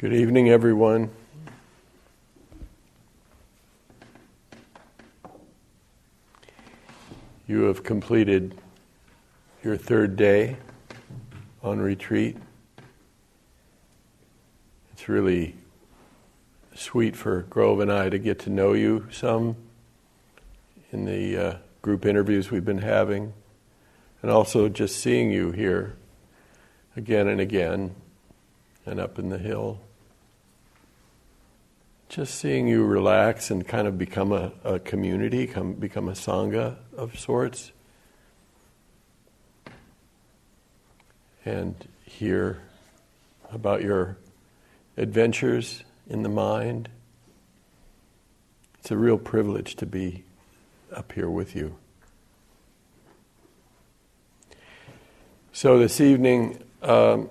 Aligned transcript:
Good 0.00 0.14
evening, 0.14 0.48
everyone. 0.48 1.10
You 7.46 7.64
have 7.64 7.84
completed 7.84 8.54
your 9.62 9.76
third 9.76 10.16
day 10.16 10.56
on 11.62 11.80
retreat. 11.80 12.38
It's 14.94 15.06
really 15.06 15.56
sweet 16.74 17.14
for 17.14 17.42
Grove 17.42 17.80
and 17.80 17.92
I 17.92 18.08
to 18.08 18.18
get 18.18 18.38
to 18.38 18.48
know 18.48 18.72
you 18.72 19.06
some 19.12 19.54
in 20.92 21.04
the 21.04 21.36
uh, 21.36 21.56
group 21.82 22.06
interviews 22.06 22.50
we've 22.50 22.64
been 22.64 22.78
having, 22.78 23.34
and 24.22 24.30
also 24.30 24.70
just 24.70 24.96
seeing 24.96 25.30
you 25.30 25.50
here 25.50 25.94
again 26.96 27.28
and 27.28 27.38
again 27.38 27.94
and 28.86 28.98
up 28.98 29.18
in 29.18 29.28
the 29.28 29.36
hill. 29.36 29.78
Just 32.10 32.40
seeing 32.40 32.66
you 32.66 32.84
relax 32.84 33.52
and 33.52 33.64
kind 33.64 33.86
of 33.86 33.96
become 33.96 34.32
a, 34.32 34.50
a 34.64 34.80
community, 34.80 35.46
come, 35.46 35.74
become 35.74 36.08
a 36.08 36.12
Sangha 36.12 36.74
of 36.96 37.16
sorts. 37.16 37.70
And 41.44 41.76
hear 42.04 42.62
about 43.52 43.82
your 43.82 44.18
adventures 44.96 45.84
in 46.08 46.24
the 46.24 46.28
mind. 46.28 46.88
It's 48.80 48.90
a 48.90 48.96
real 48.96 49.16
privilege 49.16 49.76
to 49.76 49.86
be 49.86 50.24
up 50.92 51.12
here 51.12 51.30
with 51.30 51.54
you. 51.54 51.76
So, 55.52 55.78
this 55.78 56.00
evening, 56.00 56.60
um, 56.82 57.28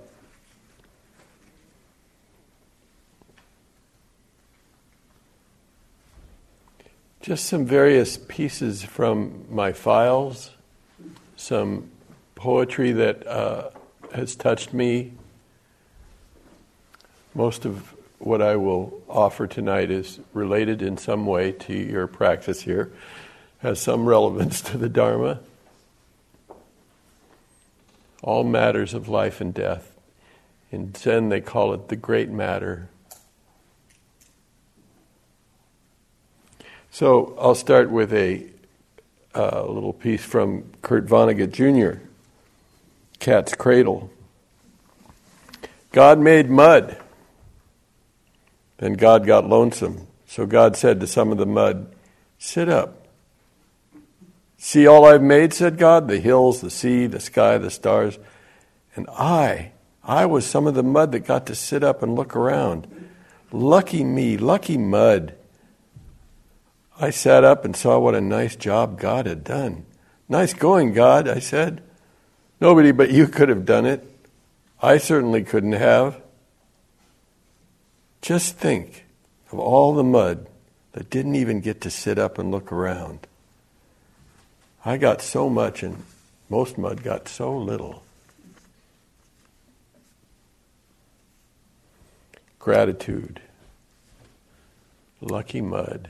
just 7.22 7.46
some 7.48 7.66
various 7.66 8.18
pieces 8.18 8.84
from 8.84 9.46
my 9.50 9.74
files, 9.74 10.52
some 11.36 11.90
poetry 12.36 12.94
that 12.94 13.28
uh, 13.28 13.70
has 14.14 14.36
touched 14.36 14.74
me. 14.74 15.14
Most 17.36 17.66
of 17.66 17.96
what 18.20 18.42
I 18.42 18.56
will 18.56 19.02
offer 19.10 19.48
tonight 19.48 19.92
is 19.92 20.20
related 20.34 20.82
in 20.82 20.98
some 20.98 21.26
way 21.26 21.52
to 21.52 21.74
your 21.74 22.08
practice 22.08 22.62
here, 22.62 22.92
has 23.60 23.82
some 23.82 24.06
relevance 24.06 24.62
to 24.62 24.78
the 24.78 24.90
Dharma. 24.90 25.40
All 28.22 28.44
matters 28.44 28.94
of 28.94 29.08
life 29.08 29.40
and 29.40 29.54
death. 29.54 29.94
In 30.72 30.94
Zen, 30.94 31.30
they 31.30 31.42
call 31.42 31.74
it 31.74 31.88
the 31.88 31.96
great 31.96 32.30
matter. 32.30 32.90
So 36.92 37.36
I'll 37.40 37.56
start 37.56 37.92
with 37.92 38.14
a 38.14 38.46
uh, 39.36 39.66
little 39.66 39.94
piece 39.94 40.24
from 40.24 40.72
Kurt 40.82 41.06
Vonnegut 41.06 41.52
Jr., 41.52 42.02
Cat's 43.20 43.54
Cradle. 43.54 44.10
God 45.92 46.20
made 46.20 46.50
mud. 46.50 46.98
Then 48.78 48.94
God 48.94 49.26
got 49.26 49.48
lonesome. 49.48 50.08
So 50.28 50.46
God 50.46 50.78
said 50.78 51.00
to 51.00 51.08
some 51.08 51.32
of 51.32 51.38
the 51.38 51.46
mud, 51.46 51.94
Sit 52.38 52.70
up. 52.70 53.08
See 54.58 54.88
all 54.88 55.06
I've 55.06 55.22
made, 55.22 55.54
said 55.54 55.78
God 55.78 56.08
the 56.08 56.20
hills, 56.20 56.62
the 56.62 56.70
sea, 56.70 57.06
the 57.08 57.20
sky, 57.20 57.58
the 57.58 57.72
stars. 57.72 58.18
And 58.96 59.08
I, 59.10 59.72
I 60.04 60.26
was 60.26 60.46
some 60.46 60.68
of 60.68 60.76
the 60.76 60.84
mud 60.84 61.12
that 61.12 61.22
got 61.22 61.46
to 61.48 61.56
sit 61.56 61.84
up 61.84 62.02
and 62.02 62.16
look 62.16 62.36
around. 62.36 62.88
Lucky 63.52 64.04
me, 64.04 64.38
lucky 64.38 64.78
mud. 64.78 65.36
I 67.00 67.12
sat 67.12 67.46
up 67.46 67.64
and 67.64 67.76
saw 67.76 67.98
what 67.98 68.14
a 68.14 68.22
nice 68.22 68.58
job 68.58 69.00
God 69.00 69.26
had 69.26 69.46
done. 69.46 69.86
Nice 70.28 70.54
going, 70.54 70.94
God, 70.94 71.30
I 71.30 71.40
said. 71.40 71.82
Nobody 72.60 72.92
but 72.92 73.10
you 73.10 73.28
could 73.28 73.48
have 73.48 73.66
done 73.66 73.86
it. 73.86 74.06
I 74.82 74.98
certainly 74.98 75.44
couldn't 75.44 75.74
have. 75.74 76.22
Just 78.22 78.58
think 78.58 79.06
of 79.52 79.60
all 79.60 79.94
the 79.94 80.04
mud 80.04 80.48
that 80.92 81.10
didn't 81.10 81.36
even 81.36 81.62
get 81.62 81.80
to 81.82 81.90
sit 81.90 82.20
up 82.20 82.38
and 82.38 82.52
look 82.52 82.72
around. 82.72 83.28
I 84.84 84.98
got 84.98 85.22
so 85.22 85.50
much, 85.50 85.84
and 85.84 86.04
most 86.50 86.78
mud 86.78 87.02
got 87.02 87.30
so 87.30 87.58
little. 87.58 88.04
Gratitude. 92.60 93.42
Lucky 95.22 95.62
mud. 95.62 96.10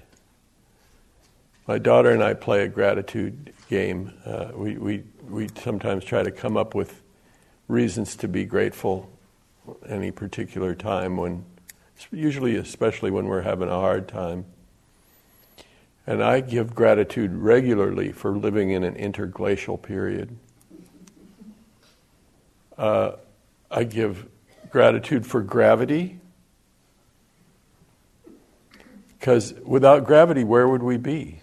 My 1.69 1.78
daughter 1.78 2.09
and 2.09 2.24
I 2.24 2.34
play 2.34 2.63
a 2.63 2.68
gratitude 2.68 3.53
game. 3.69 4.12
Uh, 4.25 4.47
we, 4.56 4.78
we, 4.80 5.03
we 5.30 5.50
sometimes 5.62 6.03
try 6.03 6.24
to 6.24 6.31
come 6.31 6.57
up 6.57 6.74
with 6.74 7.03
reasons 7.68 8.16
to 8.16 8.28
be 8.28 8.44
grateful 8.44 9.07
any 9.88 10.09
particular 10.09 10.74
time 10.74 11.16
when 11.16 11.46
usually, 12.12 12.56
especially 12.56 13.12
when 13.12 13.28
we're 13.28 13.44
having 13.44 13.69
a 13.69 13.79
hard 13.79 14.08
time. 14.08 14.46
And 16.08 16.24
I 16.24 16.40
give 16.40 16.74
gratitude 16.74 17.35
regularly 17.35 18.13
for 18.13 18.35
living 18.35 18.72
in 18.72 18.84
an 18.84 18.96
interglacial 18.96 19.78
period. 19.78 20.35
Uh, 22.79 23.12
I 23.69 23.84
give 23.84 24.25
gratitude 24.72 25.24
for 25.24 25.44
gravity, 25.44 26.19
because 29.19 29.53
without 29.63 30.03
gravity, 30.03 30.44
where 30.44 30.68
would 30.68 30.81
we 30.81 30.97
be? 30.97 31.41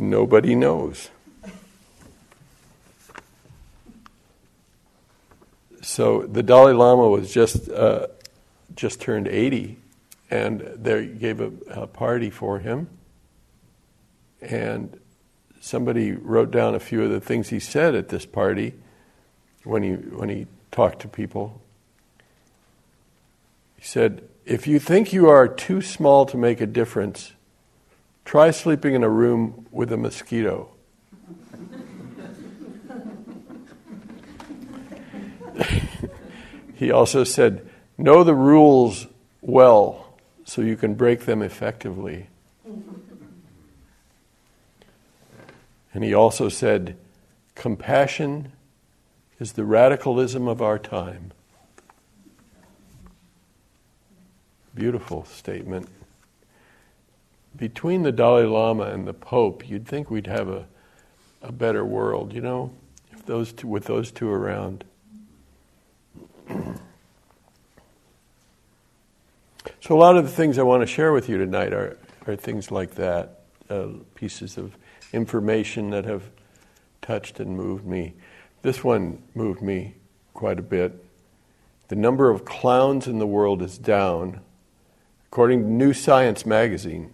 Nobody 0.00 0.54
knows. 0.54 1.10
So 5.82 6.22
the 6.22 6.42
Dalai 6.42 6.72
Lama 6.72 7.08
was 7.08 7.32
just 7.32 7.68
uh, 7.68 8.06
just 8.74 9.00
turned 9.00 9.28
80, 9.28 9.76
and 10.30 10.60
they 10.60 11.06
gave 11.06 11.40
a, 11.40 11.52
a 11.68 11.86
party 11.86 12.30
for 12.30 12.58
him. 12.58 12.88
And 14.40 14.98
somebody 15.60 16.12
wrote 16.12 16.50
down 16.50 16.74
a 16.74 16.80
few 16.80 17.02
of 17.02 17.10
the 17.10 17.20
things 17.20 17.48
he 17.48 17.60
said 17.60 17.94
at 17.94 18.08
this 18.08 18.24
party 18.24 18.74
when 19.64 19.82
he 19.82 19.92
when 19.92 20.28
he 20.28 20.46
talked 20.70 21.00
to 21.00 21.08
people. 21.08 21.60
He 23.76 23.84
said, 23.84 24.22
"If 24.44 24.66
you 24.66 24.78
think 24.78 25.12
you 25.12 25.28
are 25.28 25.48
too 25.48 25.82
small 25.82 26.26
to 26.26 26.36
make 26.36 26.60
a 26.60 26.66
difference, 26.66 27.32
try 28.24 28.50
sleeping 28.50 28.94
in 28.94 29.02
a 29.02 29.08
room 29.08 29.66
with 29.70 29.92
a 29.92 29.96
mosquito." 29.96 30.70
he 36.74 36.90
also 36.90 37.24
said, 37.24 37.68
Know 37.98 38.24
the 38.24 38.34
rules 38.34 39.06
well 39.40 40.14
so 40.44 40.62
you 40.62 40.76
can 40.76 40.94
break 40.94 41.26
them 41.26 41.42
effectively. 41.42 42.28
And 45.92 46.04
he 46.04 46.14
also 46.14 46.48
said, 46.48 46.96
Compassion 47.54 48.52
is 49.38 49.52
the 49.52 49.64
radicalism 49.64 50.48
of 50.48 50.62
our 50.62 50.78
time. 50.78 51.32
Beautiful 54.74 55.24
statement. 55.24 55.88
Between 57.60 58.04
the 58.04 58.10
Dalai 58.10 58.44
Lama 58.44 58.84
and 58.84 59.06
the 59.06 59.12
Pope, 59.12 59.68
you'd 59.68 59.86
think 59.86 60.10
we'd 60.10 60.28
have 60.28 60.48
a, 60.48 60.66
a 61.42 61.52
better 61.52 61.84
world, 61.84 62.32
you 62.32 62.40
know, 62.40 62.72
if 63.12 63.26
those 63.26 63.52
two, 63.52 63.68
with 63.68 63.84
those 63.84 64.10
two 64.10 64.30
around. 64.30 64.84
So, 69.82 69.96
a 69.96 69.98
lot 69.98 70.16
of 70.16 70.24
the 70.24 70.30
things 70.30 70.58
I 70.58 70.62
want 70.62 70.82
to 70.82 70.86
share 70.86 71.12
with 71.12 71.28
you 71.28 71.36
tonight 71.36 71.72
are, 71.72 71.98
are 72.26 72.36
things 72.36 72.70
like 72.70 72.94
that 72.94 73.40
uh, 73.68 73.88
pieces 74.14 74.56
of 74.56 74.76
information 75.12 75.90
that 75.90 76.04
have 76.04 76.22
touched 77.02 77.40
and 77.40 77.56
moved 77.56 77.84
me. 77.84 78.14
This 78.62 78.84
one 78.84 79.22
moved 79.34 79.60
me 79.62 79.96
quite 80.32 80.58
a 80.58 80.62
bit. 80.62 81.04
The 81.88 81.96
number 81.96 82.30
of 82.30 82.44
clowns 82.44 83.06
in 83.06 83.18
the 83.18 83.26
world 83.26 83.62
is 83.62 83.78
down, 83.78 84.40
according 85.26 85.62
to 85.62 85.68
New 85.68 85.92
Science 85.92 86.46
magazine, 86.46 87.12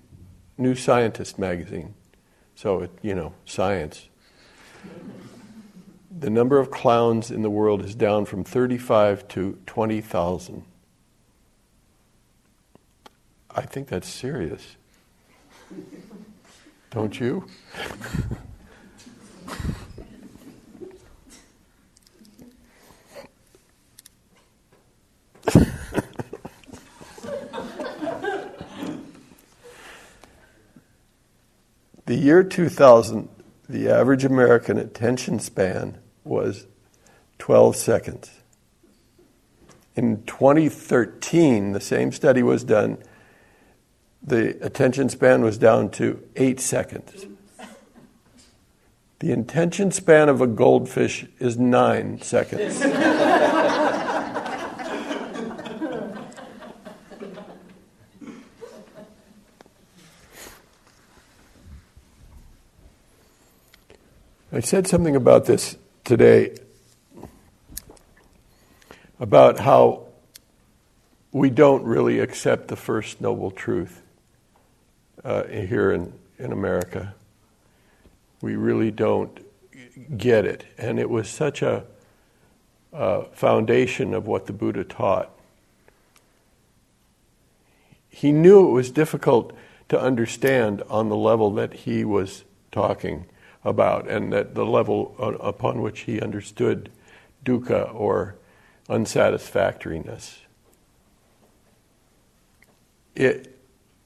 New 0.58 0.74
Scientist 0.74 1.38
magazine. 1.38 1.94
So, 2.54 2.80
it, 2.82 2.90
you 3.02 3.14
know, 3.14 3.34
science. 3.44 4.08
The 6.18 6.30
number 6.30 6.58
of 6.58 6.70
clowns 6.70 7.30
in 7.30 7.42
the 7.42 7.50
world 7.50 7.84
is 7.84 7.94
down 7.94 8.24
from 8.24 8.42
35 8.42 9.28
to 9.28 9.58
20,000. 9.66 10.64
I 13.50 13.62
think 13.62 13.88
that's 13.88 14.08
serious. 14.08 14.76
Don't 16.90 17.20
you? 17.20 17.46
the 32.06 32.14
year 32.14 32.42
2000, 32.42 33.28
the 33.68 33.88
average 33.88 34.24
American 34.24 34.78
attention 34.78 35.38
span 35.38 35.98
was 36.24 36.66
12 37.38 37.76
seconds. 37.76 38.30
In 39.94 40.22
2013, 40.24 41.72
the 41.72 41.80
same 41.80 42.12
study 42.12 42.42
was 42.42 42.64
done. 42.64 42.98
The 44.22 44.56
attention 44.64 45.08
span 45.08 45.42
was 45.42 45.58
down 45.58 45.90
to 45.92 46.22
eight 46.36 46.60
seconds. 46.60 47.26
The 49.18 49.32
attention 49.32 49.90
span 49.90 50.28
of 50.28 50.40
a 50.40 50.46
goldfish 50.46 51.26
is 51.38 51.56
nine 51.56 52.20
seconds. 52.20 52.82
I 64.56 64.60
said 64.60 64.86
something 64.86 65.14
about 65.14 65.44
this 65.44 65.76
today 66.02 66.56
about 69.20 69.60
how 69.60 70.06
we 71.30 71.50
don't 71.50 71.84
really 71.84 72.20
accept 72.20 72.68
the 72.68 72.76
first 72.76 73.20
noble 73.20 73.50
truth 73.50 74.00
uh, 75.22 75.44
here 75.44 75.92
in, 75.92 76.10
in 76.38 76.52
America. 76.52 77.14
We 78.40 78.56
really 78.56 78.90
don't 78.90 79.38
get 80.16 80.46
it. 80.46 80.64
And 80.78 80.98
it 80.98 81.10
was 81.10 81.28
such 81.28 81.60
a, 81.60 81.84
a 82.94 83.24
foundation 83.24 84.14
of 84.14 84.26
what 84.26 84.46
the 84.46 84.54
Buddha 84.54 84.84
taught. 84.84 85.30
He 88.08 88.32
knew 88.32 88.66
it 88.70 88.72
was 88.72 88.90
difficult 88.90 89.52
to 89.90 90.00
understand 90.00 90.82
on 90.88 91.10
the 91.10 91.16
level 91.16 91.50
that 91.50 91.74
he 91.74 92.06
was 92.06 92.44
talking 92.72 93.26
about 93.66 94.08
and 94.08 94.32
that 94.32 94.54
the 94.54 94.64
level 94.64 95.14
upon 95.40 95.82
which 95.82 96.00
he 96.00 96.20
understood 96.20 96.88
dukkha 97.44 97.92
or 97.92 98.36
unsatisfactoriness. 98.88 100.38
It, 103.16 103.58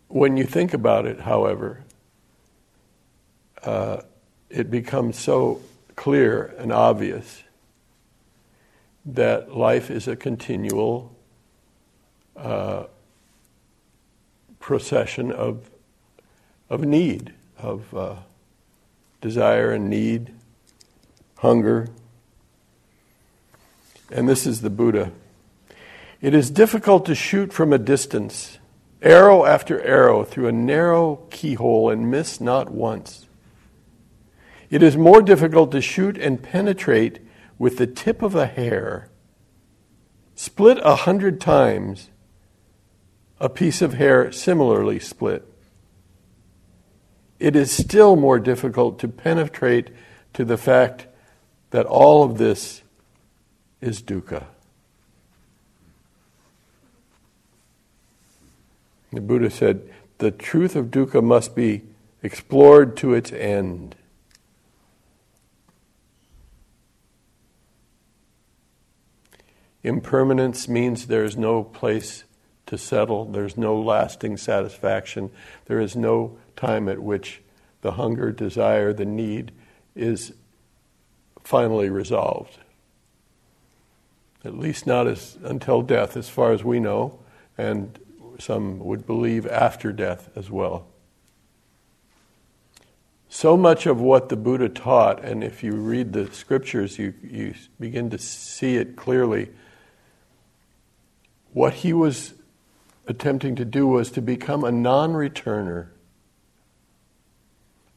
when 0.09 0.37
you 0.37 0.45
think 0.45 0.73
about 0.73 1.07
it, 1.07 1.21
however, 1.21 1.85
uh, 3.62 4.01
it 4.49 4.71
becomes 4.71 5.19
so 5.19 5.61
clear 5.95 6.55
and 6.59 6.73
obvious 6.73 7.43
that 9.05 9.55
life 9.55 9.91
is 9.91 10.09
a 10.09 10.17
continual 10.17 11.15
uh, 12.37 12.85
procession 14.59 15.31
of, 15.31 15.71
of 16.71 16.83
need, 16.83 17.35
of 17.59 17.95
uh, 17.95 18.17
desire 19.21 19.73
and 19.73 19.89
need, 19.89 20.33
hunger. 21.39 21.89
And 24.11 24.29
this 24.29 24.47
is 24.47 24.61
the 24.61 24.71
Buddha. 24.71 25.13
It 26.21 26.35
is 26.35 26.51
difficult 26.51 27.07
to 27.07 27.15
shoot 27.15 27.53
from 27.53 27.73
a 27.73 27.79
distance, 27.79 28.59
arrow 29.03 29.45
after 29.45 29.81
arrow, 29.83 30.25
through 30.25 30.49
a 30.49 30.53
narrow 30.53 31.17
keyhole 31.31 31.91
and 31.91 32.11
miss 32.11 32.41
not 32.41 32.71
once. 32.71 33.27
It 34.69 34.83
is 34.83 34.97
more 34.97 35.23
difficult 35.23 35.73
to 35.73 35.81
shoot 35.81 36.17
and 36.19 36.43
penetrate 36.43 37.21
with 37.59 37.79
the 37.79 37.87
tip 37.87 38.23
of 38.23 38.35
a 38.35 38.47
hair. 38.47 39.09
Split 40.35 40.79
a 40.83 40.97
hundred 40.97 41.41
times, 41.41 42.11
a 43.39 43.49
piece 43.49 43.83
of 43.83 43.95
hair 43.95 44.31
similarly 44.31 44.99
split 44.99 45.50
it 47.41 47.57
is 47.57 47.73
still 47.73 48.15
more 48.15 48.39
difficult 48.39 48.99
to 49.01 49.09
penetrate 49.09 49.89
to 50.35 50.45
the 50.45 50.59
fact 50.59 51.07
that 51.71 51.87
all 51.87 52.23
of 52.23 52.37
this 52.39 52.83
is 53.81 54.03
dukkha. 54.03 54.45
The 59.13 59.23
Buddha 59.23 59.51
said, 59.51 59.89
the 60.19 60.31
truth 60.31 60.77
of 60.77 60.87
dukkha 60.87 61.25
must 61.25 61.57
be 61.57 61.83
explored 62.23 62.97
to 62.99 63.15
its 63.15 63.33
end. 63.33 63.97
Impermanence 69.83 70.69
means 70.69 71.07
there 71.07 71.25
is 71.25 71.39
no 71.39 71.65
place 71.65 72.25
to 72.67 72.77
settle, 72.77 73.25
there's 73.25 73.57
no 73.57 73.81
lasting 73.81 74.37
satisfaction, 74.37 75.31
there 75.65 75.81
is 75.81 75.97
no 75.97 76.37
time 76.61 76.89
at 76.89 76.99
which 77.01 77.41
the 77.81 77.93
hunger, 77.93 78.31
desire, 78.31 78.93
the 78.93 79.07
need 79.07 79.53
is 79.97 80.35
finally 81.43 81.89
resolved. 81.89 82.59
At 84.45 84.57
least 84.57 84.87
not 84.87 85.07
as, 85.07 85.39
until 85.43 85.83
death, 85.83 86.17
as 86.17 86.29
far 86.29 86.53
as 86.53 86.62
we 86.62 86.79
know, 86.79 87.19
and 87.57 87.99
some 88.39 88.79
would 88.81 89.07
believe 89.07 89.47
after 89.47 89.93
death 89.93 90.29
as 90.37 90.51
well. 90.51 90.87
So 93.29 93.57
much 93.57 93.87
of 93.87 94.01
what 94.01 94.29
the 94.29 94.37
Buddha 94.37 94.69
taught, 94.69 95.25
and 95.25 95.45
if 95.45 95.62
you 95.62 95.73
read 95.73 96.12
the 96.12 96.31
scriptures, 96.33 96.99
you, 96.99 97.15
you 97.23 97.55
begin 97.79 98.11
to 98.11 98.19
see 98.19 98.77
it 98.77 98.97
clearly. 98.97 99.51
What 101.53 101.75
he 101.75 101.93
was 101.93 102.35
attempting 103.07 103.57
to 103.57 103.65
do 103.65 103.87
was 103.87 104.11
to 104.12 104.23
become 104.23 104.65
a 104.65 104.73
non 104.73 105.12
returner 105.12 105.89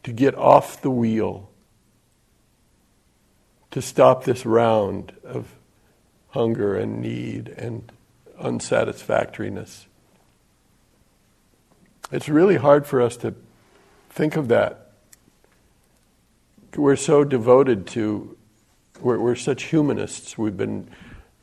to 0.03 0.11
get 0.11 0.35
off 0.35 0.81
the 0.81 0.91
wheel, 0.91 1.49
to 3.71 3.81
stop 3.81 4.25
this 4.25 4.45
round 4.45 5.13
of 5.23 5.55
hunger 6.29 6.75
and 6.75 7.01
need 7.01 7.47
and 7.49 7.91
unsatisfactoriness. 8.39 9.87
It's 12.11 12.27
really 12.27 12.57
hard 12.57 12.85
for 12.85 13.01
us 13.01 13.17
to 13.17 13.33
think 14.09 14.35
of 14.35 14.49
that. 14.49 14.91
We're 16.75 16.95
so 16.95 17.23
devoted 17.23 17.87
to, 17.87 18.35
we're, 18.99 19.19
we're 19.19 19.35
such 19.35 19.63
humanists. 19.63 20.37
We've 20.37 20.57
been, 20.57 20.89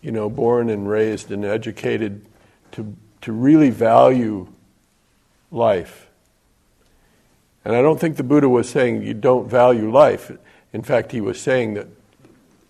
you 0.03 0.13
know, 0.13 0.29
born 0.29 0.69
and 0.71 0.89
raised 0.89 1.31
and 1.31 1.45
educated 1.45 2.27
to, 2.73 2.95
to 3.23 3.33
really 3.33 3.71
value 3.71 4.49
life 5.51 6.10
and 7.65 7.75
I 7.75 7.83
don't 7.83 8.01
think 8.01 8.17
the 8.17 8.23
Buddha 8.23 8.49
was 8.49 8.69
saying 8.69 9.03
you 9.03 9.15
don't 9.15 9.49
value 9.49 9.91
life. 9.91 10.33
In 10.73 10.83
fact, 10.83 11.13
he 11.13 11.21
was 11.21 11.41
saying 11.41 11.75
that 11.75 11.89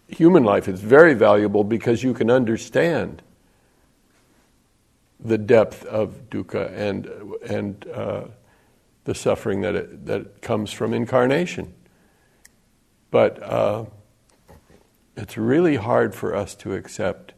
human 0.09 0.45
life 0.45 0.69
is 0.69 0.81
very 0.81 1.15
valuable 1.15 1.65
because 1.65 2.03
you 2.03 2.13
can 2.13 2.31
understand 2.31 3.23
the 5.23 5.39
depth 5.39 5.85
of 5.85 6.31
dukkha 6.31 6.73
and, 6.75 7.07
and 7.49 7.87
uh, 7.89 8.25
the 9.05 9.15
suffering 9.15 9.61
that, 9.61 9.75
it, 9.75 10.07
that 10.07 10.43
comes 10.43 10.73
from 10.73 10.95
incarnation. 10.95 11.73
But 13.11 13.43
uh, 13.43 13.85
it's 15.17 15.37
really 15.37 15.77
hard 15.77 16.15
for 16.15 16.35
us 16.35 16.55
to 16.57 16.75
accept. 16.75 17.33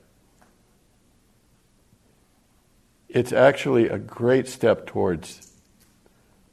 It's 3.09 3.33
actually 3.33 3.89
a 3.89 3.99
great 3.99 4.49
step 4.49 4.87
towards. 4.87 5.52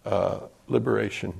Uh, 0.05 0.39
liberation. 0.67 1.33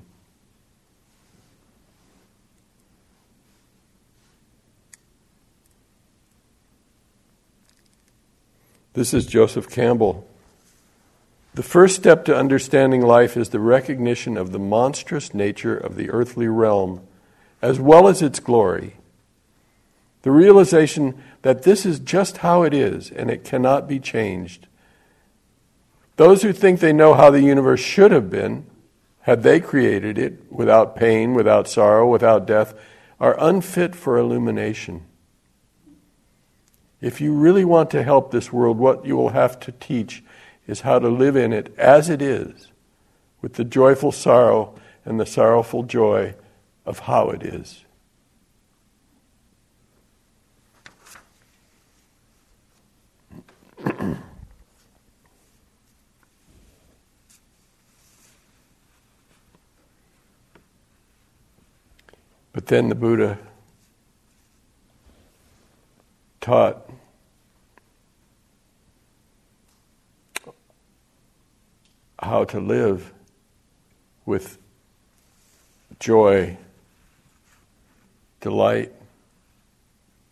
This 8.94 9.14
is 9.14 9.26
Joseph 9.26 9.70
Campbell. 9.70 10.28
The 11.54 11.64
first 11.64 11.96
step 11.96 12.26
to 12.26 12.36
understanding 12.36 13.02
life 13.02 13.38
is 13.38 13.50
the 13.50 13.60
recognition 13.60 14.38
of 14.38 14.52
the 14.52 14.60
monstrous 14.60 15.34
nature 15.34 15.78
of 15.78 15.96
the 15.96 16.10
earthly 16.10 16.48
realm, 16.48 17.02
as 17.62 17.80
well 17.80 18.08
as 18.08 18.22
its 18.22 18.40
glory. 18.40 18.96
The 20.24 20.32
realization 20.32 21.22
that 21.42 21.64
this 21.64 21.86
is 21.86 22.00
just 22.00 22.38
how 22.38 22.64
it 22.64 22.74
is 22.74 23.10
and 23.10 23.30
it 23.30 23.44
cannot 23.44 23.88
be 23.88 24.00
changed. 24.00 24.68
Those 26.20 26.42
who 26.42 26.52
think 26.52 26.82
they 26.82 26.92
know 26.92 27.14
how 27.14 27.32
the 27.32 27.42
universe 27.42 27.80
should 27.80 28.12
have 28.12 28.30
been 28.30 28.66
had 29.22 29.42
they 29.42 29.62
created 29.62 30.18
it 30.18 30.52
without 30.52 30.98
pain, 30.98 31.34
without 31.34 31.70
sorrow, 31.70 32.06
without 32.10 32.46
death, 32.46 32.74
are 33.22 33.38
unfit 33.40 33.96
for 33.96 34.18
illumination. 34.18 35.06
If 37.00 37.22
you 37.22 37.32
really 37.32 37.64
want 37.64 37.90
to 37.92 38.04
help 38.04 38.32
this 38.32 38.52
world, 38.52 38.78
what 38.78 39.06
you 39.06 39.16
will 39.16 39.30
have 39.30 39.62
to 39.62 39.72
teach 39.72 40.22
is 40.68 40.82
how 40.82 41.00
to 41.00 41.08
live 41.08 41.38
in 41.38 41.54
it 41.54 41.74
as 41.78 42.10
it 42.10 42.22
is, 42.22 42.68
with 43.42 43.54
the 43.54 43.64
joyful 43.64 44.12
sorrow 44.12 44.78
and 45.06 45.22
the 45.22 45.26
sorrowful 45.26 45.84
joy 45.84 46.36
of 46.86 47.00
how 47.00 47.30
it 47.30 47.44
is. 47.44 47.86
But 62.60 62.68
then 62.68 62.90
the 62.90 62.96
Buddha 62.96 63.40
taught 66.42 66.90
how 72.22 72.44
to 72.44 72.60
live 72.60 73.14
with 74.26 74.58
joy, 76.02 76.58
delight, 78.42 78.92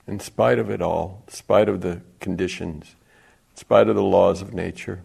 in 0.05 0.19
spite 0.19 0.59
of 0.59 0.69
it 0.69 0.81
all, 0.81 1.23
in 1.29 1.33
spite 1.33 1.69
of 1.69 1.79
the 1.79 2.01
conditions, 2.19 2.95
in 3.53 3.57
spite 3.57 3.87
of 3.87 3.95
the 3.95 4.03
laws 4.03 4.41
of 4.41 4.53
nature. 4.53 5.01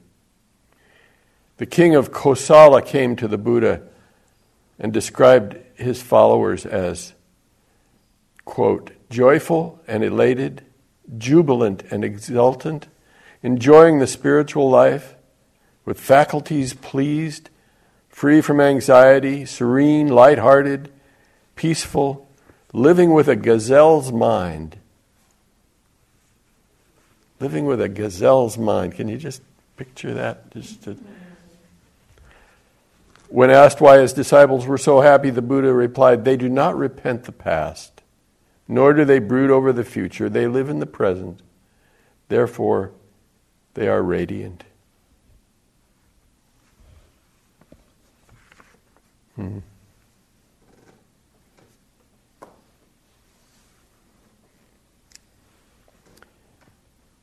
The 1.59 1.67
king 1.67 1.95
of 1.95 2.11
Kosala 2.11 2.85
came 2.85 3.15
to 3.15 3.29
the 3.29 3.39
Buddha 3.39 3.83
and 4.83 4.93
described 4.93 5.57
his 5.77 6.03
followers 6.03 6.67
as, 6.67 7.15
quote, 8.45 8.91
joyful 9.09 9.81
and 9.87 10.03
elated, 10.03 10.63
jubilant 11.17 11.85
and 11.91 12.05
exultant, 12.05 12.89
enjoying 13.43 14.01
the 14.01 14.07
spiritual 14.07 14.69
life, 14.69 15.15
with 15.85 15.99
faculties 15.99 16.75
pleased, 16.75 17.49
free 18.09 18.41
from 18.41 18.61
anxiety, 18.61 19.45
serene, 19.45 20.09
light-hearted, 20.09 20.93
peaceful, 21.55 22.29
living 22.73 23.13
with 23.13 23.29
a 23.29 23.37
gazelle's 23.37 24.11
mind. 24.11 24.77
Living 27.41 27.67
with 27.67 27.81
a 27.81 27.89
gazelle's 27.89 28.59
mind. 28.59 28.95
Can 28.95 29.09
you 29.09 29.17
just 29.17 29.43
picture 29.77 30.13
that? 30.15 30.51
Just 30.53 30.83
to... 30.85 30.97
When 33.33 33.49
asked 33.49 33.81
why 33.81 33.97
his 33.97 34.13
disciples 34.13 34.67
were 34.67 34.77
so 34.77 35.01
happy, 35.01 35.31
the 35.31 35.41
Buddha 35.41 35.73
replied, 35.73 36.27
They 36.27 36.37
do 36.37 36.51
not 36.51 36.77
repent 36.77 37.25
the 37.25 37.33
past, 37.33 38.03
nor 38.69 38.93
do 38.93 39.07
they 39.07 39.21
brood 39.21 39.51
over 39.51 39.73
the 39.73 39.85
future. 39.85 40.29
They 40.29 40.47
live 40.47 40.69
in 40.69 40.81
the 40.81 40.87
present. 40.87 41.41
Therefore, 42.29 42.93
they 43.73 43.89
are 43.89 44.03
radiant. 44.03 44.65
Hmm. 49.37 49.61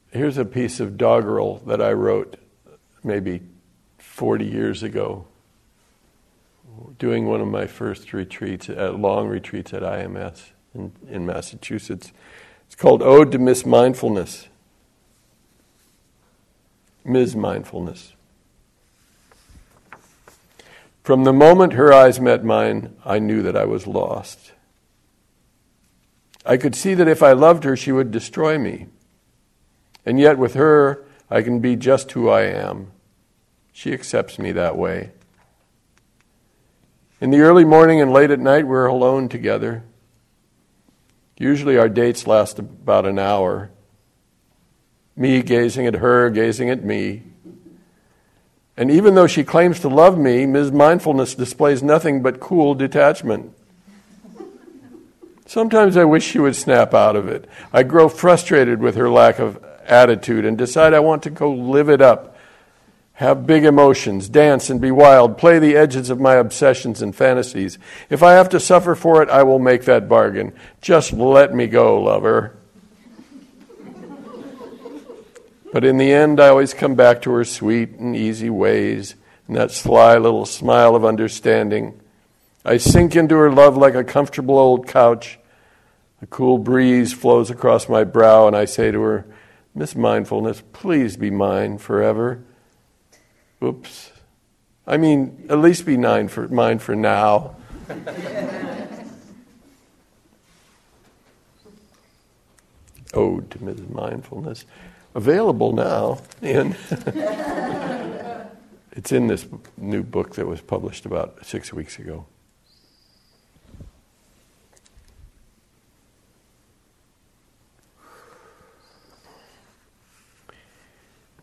Here's 0.09 0.39
a 0.39 0.45
piece 0.45 0.79
of 0.79 0.97
doggerel 0.97 1.61
that 1.67 1.83
I 1.83 1.93
wrote 1.93 2.37
maybe 3.03 3.41
40 3.99 4.45
years 4.45 4.81
ago, 4.81 5.27
doing 6.97 7.25
one 7.25 7.41
of 7.41 7.47
my 7.47 7.65
first 7.65 8.13
retreats, 8.13 8.69
at 8.69 8.99
long 8.99 9.27
retreats 9.27 9.73
at 9.73 9.81
IMS 9.81 10.51
in, 10.73 10.91
in 11.07 11.25
Massachusetts. 11.25 12.11
It's 12.67 12.75
called 12.75 13.01
Ode 13.01 13.31
to 13.31 13.39
Miss 13.39 13.65
Mindfulness. 13.65 14.47
Ms. 17.05 17.35
Mindfulness. 17.35 18.13
From 21.03 21.23
the 21.23 21.33
moment 21.33 21.73
her 21.73 21.91
eyes 21.91 22.19
met 22.19 22.43
mine, 22.43 22.95
I 23.03 23.17
knew 23.17 23.41
that 23.41 23.57
I 23.57 23.65
was 23.65 23.87
lost. 23.87 24.51
I 26.45 26.57
could 26.57 26.75
see 26.75 26.93
that 26.93 27.07
if 27.07 27.23
I 27.23 27.31
loved 27.31 27.63
her, 27.63 27.75
she 27.75 27.91
would 27.91 28.11
destroy 28.11 28.57
me. 28.57 28.87
And 30.05 30.19
yet, 30.19 30.37
with 30.37 30.53
her, 30.53 31.03
I 31.29 31.41
can 31.41 31.59
be 31.59 31.75
just 31.75 32.11
who 32.11 32.29
I 32.29 32.43
am. 32.43 32.91
She 33.71 33.93
accepts 33.93 34.37
me 34.37 34.51
that 34.51 34.77
way. 34.77 35.11
In 37.21 37.31
the 37.31 37.41
early 37.41 37.65
morning 37.65 38.01
and 38.01 38.13
late 38.13 38.31
at 38.31 38.39
night, 38.39 38.65
we're 38.65 38.85
alone 38.85 39.27
together. 39.27 39.83
Usually, 41.37 41.77
our 41.77 41.89
dates 41.89 42.27
last 42.27 42.59
about 42.59 43.05
an 43.05 43.19
hour. 43.19 43.71
Me 45.15 45.41
gazing 45.41 45.85
at 45.85 45.95
her, 45.95 46.29
gazing 46.29 46.69
at 46.69 46.83
me, 46.83 47.23
and 48.79 48.89
even 48.89 49.13
though 49.13 49.27
she 49.27 49.43
claims 49.43 49.81
to 49.81 49.89
love 49.89 50.17
me, 50.17 50.45
Ms. 50.45 50.71
Mindfulness 50.71 51.35
displays 51.35 51.83
nothing 51.83 52.21
but 52.21 52.39
cool 52.39 52.73
detachment. 52.73 53.53
Sometimes 55.45 55.97
I 55.97 56.05
wish 56.05 56.23
she 56.23 56.39
would 56.39 56.55
snap 56.55 56.93
out 56.93 57.17
of 57.17 57.27
it. 57.27 57.45
I 57.73 57.83
grow 57.83 58.07
frustrated 58.07 58.79
with 58.79 58.95
her 58.95 59.09
lack 59.09 59.37
of 59.37 59.61
attitude 59.85 60.45
and 60.45 60.57
decide 60.57 60.93
I 60.93 61.01
want 61.01 61.23
to 61.23 61.29
go 61.29 61.51
live 61.51 61.89
it 61.89 62.01
up. 62.01 62.37
Have 63.19 63.45
big 63.45 63.65
emotions, 63.65 64.29
dance 64.29 64.69
and 64.69 64.79
be 64.79 64.91
wild, 64.91 65.37
play 65.37 65.59
the 65.59 65.75
edges 65.75 66.09
of 66.09 66.21
my 66.21 66.35
obsessions 66.35 67.01
and 67.01 67.13
fantasies. 67.13 67.77
If 68.09 68.23
I 68.23 68.31
have 68.35 68.47
to 68.47 68.61
suffer 68.61 68.95
for 68.95 69.21
it, 69.21 69.27
I 69.27 69.43
will 69.43 69.59
make 69.59 69.83
that 69.83 70.07
bargain. 70.07 70.53
Just 70.79 71.11
let 71.11 71.53
me 71.53 71.67
go, 71.67 72.01
lover. 72.01 72.55
But 75.73 75.83
in 75.83 75.97
the 75.97 76.13
end, 76.13 76.39
I 76.39 76.47
always 76.47 76.73
come 76.73 76.95
back 76.95 77.21
to 77.23 77.31
her 77.31 77.43
sweet 77.43 77.89
and 77.89 78.15
easy 78.15 78.49
ways 78.49 79.15
and 79.49 79.57
that 79.57 79.71
sly 79.71 80.17
little 80.17 80.45
smile 80.45 80.95
of 80.95 81.03
understanding. 81.03 81.99
I 82.63 82.77
sink 82.77 83.17
into 83.17 83.35
her 83.35 83.51
love 83.51 83.75
like 83.75 83.95
a 83.95 84.05
comfortable 84.05 84.57
old 84.57 84.87
couch. 84.87 85.39
A 86.21 86.25
cool 86.25 86.57
breeze 86.57 87.11
flows 87.11 87.49
across 87.49 87.89
my 87.89 88.05
brow, 88.05 88.47
and 88.47 88.55
I 88.55 88.63
say 88.63 88.91
to 88.91 89.01
her, 89.01 89.25
Miss 89.75 89.93
Mindfulness, 89.93 90.63
please 90.71 91.17
be 91.17 91.29
mine 91.29 91.79
forever. 91.79 92.45
Oops. 93.63 94.11
I 94.87 94.97
mean, 94.97 95.45
at 95.49 95.59
least 95.59 95.85
be 95.85 95.97
nine 95.97 96.27
for, 96.27 96.47
mine 96.47 96.79
for 96.79 96.95
now. 96.95 97.55
Ode 103.13 103.49
to 103.51 103.63
Miss 103.63 103.79
Mindfulness 103.89 104.65
available 105.15 105.73
now 105.73 106.21
in 106.41 106.75
it's 108.91 109.11
in 109.11 109.27
this 109.27 109.47
new 109.77 110.03
book 110.03 110.35
that 110.35 110.45
was 110.45 110.61
published 110.61 111.05
about 111.05 111.45
six 111.45 111.73
weeks 111.73 111.97
ago 111.97 112.25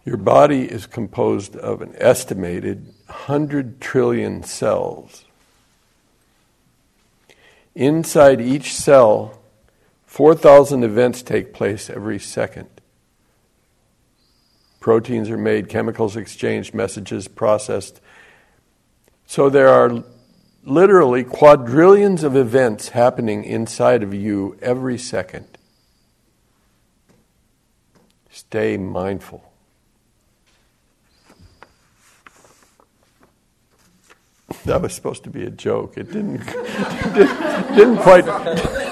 your 0.06 0.16
body 0.16 0.62
is 0.62 0.86
composed 0.86 1.54
of 1.56 1.82
an 1.82 1.94
estimated 1.98 2.86
100 3.06 3.78
trillion 3.80 4.42
cells 4.42 5.26
inside 7.74 8.40
each 8.40 8.72
cell 8.72 9.38
4000 10.06 10.82
events 10.82 11.22
take 11.22 11.52
place 11.52 11.90
every 11.90 12.18
second 12.18 12.68
Proteins 14.86 15.30
are 15.30 15.36
made, 15.36 15.68
chemicals 15.68 16.16
exchanged, 16.16 16.72
messages 16.72 17.26
processed. 17.26 18.00
So 19.26 19.50
there 19.50 19.66
are 19.66 20.04
literally 20.62 21.24
quadrillions 21.24 22.22
of 22.22 22.36
events 22.36 22.90
happening 22.90 23.42
inside 23.42 24.04
of 24.04 24.14
you 24.14 24.56
every 24.62 24.96
second. 24.96 25.58
Stay 28.30 28.76
mindful. 28.76 29.52
That 34.66 34.82
was 34.82 34.92
supposed 34.94 35.22
to 35.24 35.30
be 35.30 35.44
a 35.44 35.50
joke. 35.50 35.96
It 35.96 36.12
didn't, 36.12 36.44
didn't, 37.14 37.74
didn't 37.76 37.98
quite 37.98 38.24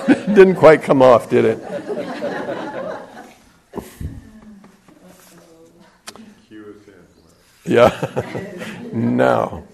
didn't 0.07 0.55
quite 0.55 0.83
come 0.83 1.03
off, 1.03 1.29
did 1.29 1.45
it? 1.45 1.59
Yeah. 7.67 7.91
now. 8.93 9.65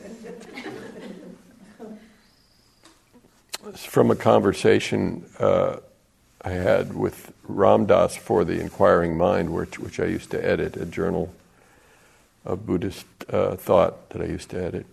It's 3.66 3.84
from 3.84 4.10
a 4.10 4.16
conversation 4.16 5.26
uh, 5.38 5.76
I 6.40 6.50
had 6.50 6.94
with 6.94 7.32
Ram 7.44 7.86
Dass 7.86 8.16
for 8.16 8.44
the 8.44 8.58
Inquiring 8.58 9.18
Mind, 9.18 9.52
which, 9.52 9.78
which 9.78 10.00
I 10.00 10.06
used 10.06 10.30
to 10.30 10.44
edit, 10.44 10.76
a 10.76 10.86
journal 10.86 11.34
of 12.44 12.64
Buddhist 12.64 13.06
uh, 13.28 13.56
thought 13.56 14.08
that 14.10 14.22
I 14.22 14.26
used 14.26 14.50
to 14.50 14.64
edit. 14.64 14.86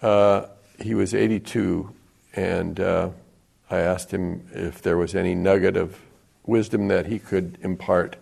Uh, 0.00 0.46
he 0.80 0.94
was 0.94 1.14
82, 1.14 1.92
and 2.34 2.78
uh, 2.78 3.10
I 3.70 3.78
asked 3.78 4.12
him 4.12 4.46
if 4.52 4.80
there 4.82 4.96
was 4.96 5.14
any 5.14 5.34
nugget 5.34 5.76
of 5.76 5.98
wisdom 6.46 6.88
that 6.88 7.06
he 7.06 7.18
could 7.18 7.58
impart 7.62 8.16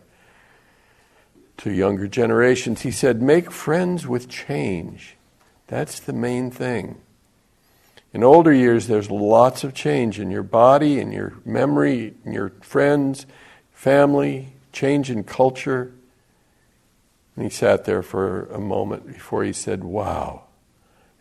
to 1.59 1.71
younger 1.71 2.07
generations, 2.07 2.83
he 2.83 2.91
said, 2.91 3.23
make 3.23 3.51
friends 3.51 4.07
with 4.07 4.29
change. 4.29 5.17
That's 5.69 6.01
the 6.01 6.13
main 6.13 6.51
thing. 6.51 7.01
In 8.13 8.23
older 8.23 8.53
years, 8.53 8.87
there's 8.87 9.11
lots 9.11 9.65
of 9.65 9.75
change 9.75 10.19
in 10.21 10.31
your 10.31 10.43
body, 10.43 10.99
in 10.99 11.13
your 11.13 11.35
memory, 11.45 12.15
in 12.25 12.33
your 12.33 12.51
friends, 12.61 13.27
family, 13.73 14.55
change 14.73 15.11
in 15.11 15.25
culture. 15.25 15.93
And 17.35 17.45
he 17.45 17.51
sat 17.51 17.85
there 17.85 18.03
for 18.03 18.47
a 18.47 18.59
moment 18.59 19.07
before 19.07 19.45
he 19.45 19.53
said, 19.53 19.85
Wow. 19.85 20.46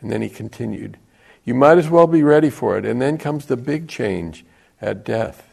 And 0.01 0.11
then 0.11 0.21
he 0.21 0.29
continued, 0.29 0.97
You 1.43 1.53
might 1.53 1.77
as 1.77 1.89
well 1.89 2.07
be 2.07 2.23
ready 2.23 2.49
for 2.49 2.77
it. 2.77 2.85
And 2.85 3.01
then 3.01 3.17
comes 3.17 3.45
the 3.45 3.57
big 3.57 3.87
change 3.87 4.45
at 4.81 5.03
death. 5.03 5.47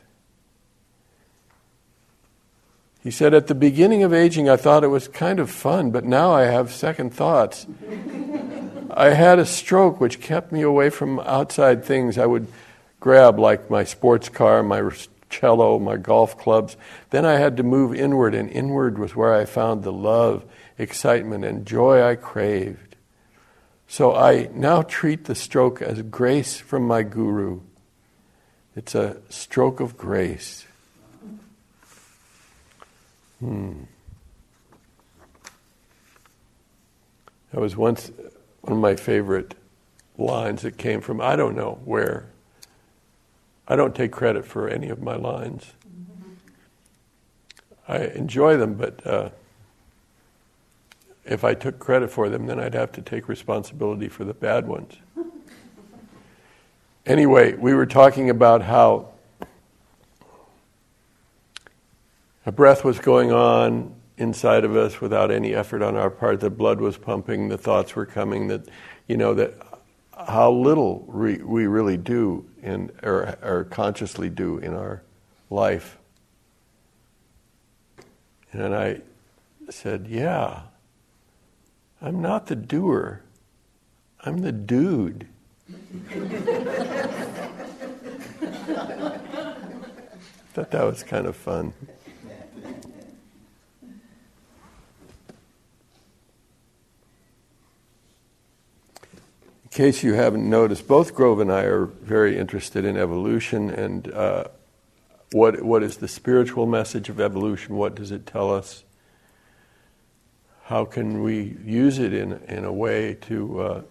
He 3.02 3.10
said, 3.10 3.34
At 3.34 3.48
the 3.48 3.54
beginning 3.54 4.04
of 4.04 4.12
aging, 4.12 4.48
I 4.48 4.56
thought 4.56 4.84
it 4.84 4.88
was 4.88 5.08
kind 5.08 5.40
of 5.40 5.50
fun, 5.50 5.90
but 5.90 6.04
now 6.04 6.32
I 6.32 6.42
have 6.42 6.72
second 6.72 7.12
thoughts. 7.12 7.66
I 8.90 9.10
had 9.10 9.38
a 9.38 9.46
stroke 9.46 10.00
which 10.00 10.20
kept 10.20 10.52
me 10.52 10.62
away 10.62 10.90
from 10.90 11.18
outside 11.20 11.84
things 11.84 12.18
I 12.18 12.26
would 12.26 12.46
grab, 13.00 13.38
like 13.38 13.70
my 13.70 13.84
sports 13.84 14.28
car, 14.28 14.62
my 14.62 14.88
cello, 15.30 15.78
my 15.78 15.96
golf 15.96 16.38
clubs. 16.38 16.76
Then 17.10 17.24
I 17.24 17.34
had 17.34 17.56
to 17.56 17.62
move 17.62 17.94
inward, 17.94 18.34
and 18.34 18.48
inward 18.50 18.98
was 18.98 19.16
where 19.16 19.34
I 19.34 19.46
found 19.46 19.82
the 19.82 19.92
love, 19.92 20.44
excitement, 20.78 21.44
and 21.44 21.66
joy 21.66 22.02
I 22.02 22.14
craved. 22.14 22.91
So 23.92 24.14
I 24.14 24.48
now 24.54 24.80
treat 24.80 25.24
the 25.24 25.34
stroke 25.34 25.82
as 25.82 26.00
grace 26.00 26.56
from 26.56 26.86
my 26.86 27.02
guru. 27.02 27.60
It's 28.74 28.94
a 28.94 29.18
stroke 29.28 29.80
of 29.80 29.98
grace. 29.98 30.64
Hmm. 33.38 33.82
That 37.50 37.60
was 37.60 37.76
once 37.76 38.10
one 38.62 38.72
of 38.72 38.78
my 38.78 38.96
favorite 38.96 39.56
lines 40.16 40.62
that 40.62 40.78
came 40.78 41.02
from 41.02 41.20
I 41.20 41.36
don't 41.36 41.54
know 41.54 41.78
where. 41.84 42.30
I 43.68 43.76
don't 43.76 43.94
take 43.94 44.10
credit 44.10 44.46
for 44.46 44.70
any 44.70 44.88
of 44.88 45.02
my 45.02 45.16
lines. 45.16 45.70
I 47.86 47.98
enjoy 47.98 48.56
them, 48.56 48.72
but 48.72 49.06
uh, 49.06 49.28
if 51.24 51.44
I 51.44 51.54
took 51.54 51.78
credit 51.78 52.10
for 52.10 52.28
them, 52.28 52.46
then 52.46 52.58
I'd 52.58 52.74
have 52.74 52.92
to 52.92 53.02
take 53.02 53.28
responsibility 53.28 54.08
for 54.08 54.24
the 54.24 54.34
bad 54.34 54.66
ones. 54.66 54.94
Anyway, 57.04 57.54
we 57.54 57.74
were 57.74 57.86
talking 57.86 58.30
about 58.30 58.62
how 58.62 59.12
A 62.44 62.50
breath 62.50 62.84
was 62.84 62.98
going 62.98 63.32
on 63.32 63.94
inside 64.16 64.64
of 64.64 64.76
us 64.76 65.00
without 65.00 65.30
any 65.30 65.54
effort 65.54 65.80
on 65.80 65.96
our 65.96 66.10
part. 66.10 66.40
The 66.40 66.50
blood 66.50 66.80
was 66.80 66.96
pumping, 66.96 67.48
the 67.48 67.58
thoughts 67.58 67.94
were 67.94 68.06
coming. 68.06 68.48
That 68.48 68.68
you 69.06 69.16
know 69.16 69.32
that 69.34 69.54
how 70.26 70.50
little 70.50 71.04
we, 71.06 71.36
we 71.36 71.66
really 71.66 71.96
do 71.96 72.44
in 72.60 72.90
or, 73.02 73.38
or 73.42 73.64
consciously 73.64 74.28
do 74.28 74.58
in 74.58 74.74
our 74.74 75.02
life. 75.50 75.98
And 78.52 78.74
I 78.74 79.02
said, 79.70 80.08
"Yeah, 80.08 80.62
I'm 82.02 82.20
not 82.20 82.46
the 82.46 82.56
doer. 82.56 83.22
I'm 84.20 84.38
the 84.38 84.52
dude." 84.52 85.28
Thought 90.52 90.70
that 90.72 90.84
was 90.84 91.02
kind 91.02 91.26
of 91.26 91.34
fun. 91.36 91.72
In 99.62 99.70
case 99.70 100.02
you 100.02 100.12
haven't 100.12 100.50
noticed, 100.50 100.86
both 100.86 101.14
Grove 101.14 101.40
and 101.40 101.50
I 101.50 101.62
are 101.62 101.86
very 101.86 102.36
interested 102.36 102.84
in 102.84 102.98
evolution 102.98 103.70
and 103.70 104.12
uh, 104.12 104.44
what 105.32 105.62
what 105.62 105.82
is 105.82 105.96
the 105.96 106.08
spiritual 106.08 106.66
message 106.66 107.08
of 107.08 107.18
evolution? 107.20 107.76
What 107.76 107.94
does 107.94 108.10
it 108.10 108.26
tell 108.26 108.54
us? 108.54 108.84
How 110.64 110.84
can 110.84 111.22
we 111.22 111.56
use 111.64 111.98
it 111.98 112.12
in 112.12 112.32
in 112.48 112.64
a 112.64 112.72
way 112.72 113.14
to 113.22 113.60
uh, 113.60 113.82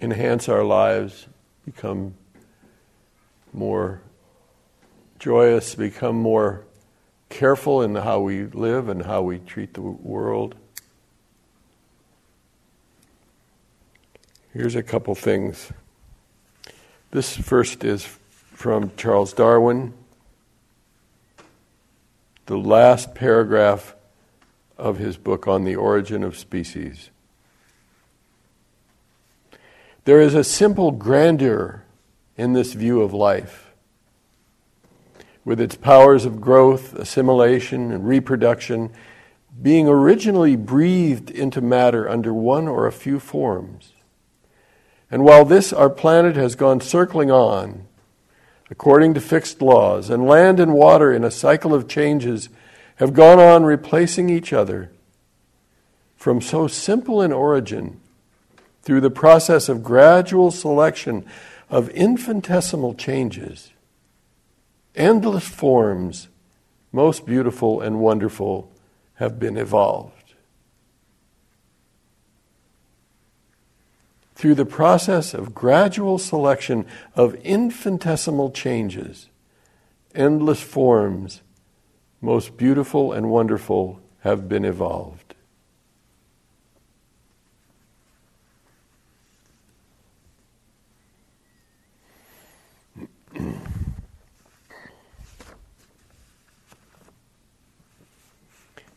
enhance 0.00 0.48
our 0.48 0.64
lives, 0.64 1.26
become 1.64 2.14
more 3.52 4.00
joyous, 5.18 5.74
become 5.74 6.16
more 6.16 6.64
careful 7.28 7.82
in 7.82 7.96
how 7.96 8.20
we 8.20 8.44
live 8.44 8.88
and 8.88 9.02
how 9.02 9.22
we 9.22 9.38
treat 9.38 9.74
the 9.74 9.80
world? 9.80 10.54
Here's 14.52 14.76
a 14.76 14.82
couple 14.84 15.16
things. 15.16 15.72
This 17.10 17.36
first 17.36 17.82
is 17.82 18.04
from 18.52 18.92
Charles 18.96 19.32
Darwin, 19.32 19.92
the 22.46 22.56
last 22.56 23.16
paragraph 23.16 23.96
of 24.76 24.98
his 24.98 25.16
book 25.16 25.46
on 25.46 25.64
the 25.64 25.76
origin 25.76 26.22
of 26.22 26.36
species. 26.36 27.10
There 30.04 30.20
is 30.20 30.34
a 30.34 30.44
simple 30.44 30.90
grandeur 30.90 31.84
in 32.36 32.52
this 32.52 32.72
view 32.72 33.00
of 33.00 33.14
life. 33.14 33.72
With 35.44 35.60
its 35.60 35.76
powers 35.76 36.24
of 36.24 36.40
growth, 36.40 36.94
assimilation, 36.94 37.92
and 37.92 38.06
reproduction, 38.06 38.92
being 39.62 39.88
originally 39.88 40.56
breathed 40.56 41.30
into 41.30 41.60
matter 41.60 42.08
under 42.08 42.34
one 42.34 42.66
or 42.66 42.86
a 42.86 42.92
few 42.92 43.20
forms, 43.20 43.92
and 45.10 45.22
while 45.22 45.44
this, 45.44 45.72
our 45.72 45.90
planet, 45.90 46.34
has 46.34 46.56
gone 46.56 46.80
circling 46.80 47.30
on, 47.30 47.86
according 48.70 49.14
to 49.14 49.20
fixed 49.20 49.62
laws, 49.62 50.10
and 50.10 50.26
land 50.26 50.58
and 50.58 50.72
water 50.72 51.12
in 51.12 51.22
a 51.22 51.30
cycle 51.30 51.72
of 51.72 51.86
changes 51.86 52.48
have 52.96 53.12
gone 53.12 53.38
on 53.38 53.64
replacing 53.64 54.30
each 54.30 54.52
other, 54.52 54.90
from 56.16 56.40
so 56.40 56.66
simple 56.66 57.20
an 57.20 57.32
origin, 57.32 58.00
through 58.82 59.00
the 59.00 59.10
process 59.10 59.68
of 59.68 59.82
gradual 59.82 60.50
selection 60.50 61.24
of 61.70 61.88
infinitesimal 61.90 62.94
changes, 62.94 63.72
endless 64.94 65.48
forms, 65.48 66.28
most 66.92 67.26
beautiful 67.26 67.80
and 67.80 67.98
wonderful, 68.00 68.70
have 69.14 69.38
been 69.38 69.56
evolved. 69.56 70.24
through 74.44 74.54
the 74.54 74.66
process 74.66 75.32
of 75.32 75.54
gradual 75.54 76.18
selection 76.18 76.84
of 77.14 77.34
infinitesimal 77.36 78.50
changes, 78.50 79.30
endless 80.14 80.60
forms, 80.60 81.40
most 82.24 82.56
beautiful 82.56 83.12
and 83.12 83.28
wonderful, 83.28 84.00
have 84.20 84.48
been 84.48 84.64
evolved. 84.64 85.20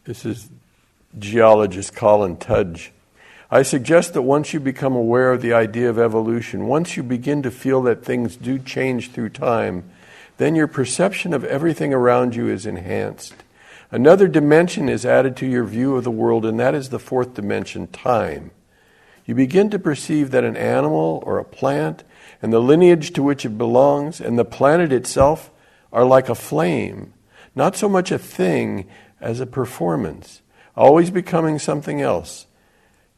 this 0.06 0.24
is 0.24 0.50
geologist 1.20 1.94
Colin 1.94 2.38
Tudge 2.38 2.94
I 3.50 3.64
suggest 3.64 4.14
that 4.14 4.22
once 4.22 4.54
you 4.54 4.62
become 4.62 4.96
aware 4.96 5.32
of 5.32 5.42
the 5.42 5.54
idea 5.54 5.90
of 5.90 5.98
evolution, 5.98 6.68
once 6.68 6.98
you 6.98 7.04
begin 7.04 7.42
to 7.44 7.52
feel 7.52 7.82
that 7.84 8.04
things 8.04 8.36
do 8.36 8.60
change 8.60 9.12
through 9.12 9.30
time, 9.30 9.90
then 10.38 10.56
your 10.56 10.68
perception 10.68 11.34
of 11.34 11.44
everything 11.44 11.94
around 11.94 12.36
you 12.36 12.48
is 12.48 12.66
enhanced. 12.66 13.34
Another 13.92 14.28
dimension 14.28 14.90
is 14.90 15.06
added 15.06 15.36
to 15.38 15.46
your 15.46 15.64
view 15.64 15.96
of 15.96 16.04
the 16.04 16.12
world, 16.12 16.46
and 16.46 16.60
that 16.60 16.76
is 16.76 16.90
the 16.90 17.00
fourth 17.00 17.34
dimension 17.34 17.88
time. 17.88 18.52
You 19.26 19.36
begin 19.36 19.70
to 19.72 19.80
perceive 19.80 20.32
that 20.32 20.44
an 20.44 20.58
animal 20.58 21.24
or 21.26 21.38
a 21.38 21.46
plant 21.46 22.04
and 22.42 22.54
the 22.54 22.60
lineage 22.60 23.12
to 23.14 23.24
which 23.24 23.46
it 23.46 23.58
belongs 23.58 24.22
and 24.22 24.38
the 24.38 24.46
planet 24.46 24.92
itself 24.92 25.52
are 25.92 26.06
like 26.06 26.30
a 26.30 26.36
flame, 26.36 27.14
not 27.56 27.76
so 27.76 27.90
much 27.90 28.12
a 28.12 28.20
thing 28.20 28.88
as 29.20 29.40
a 29.40 29.46
performance, 29.46 30.42
always 30.76 31.10
becoming 31.10 31.60
something 31.60 32.02
else 32.02 32.48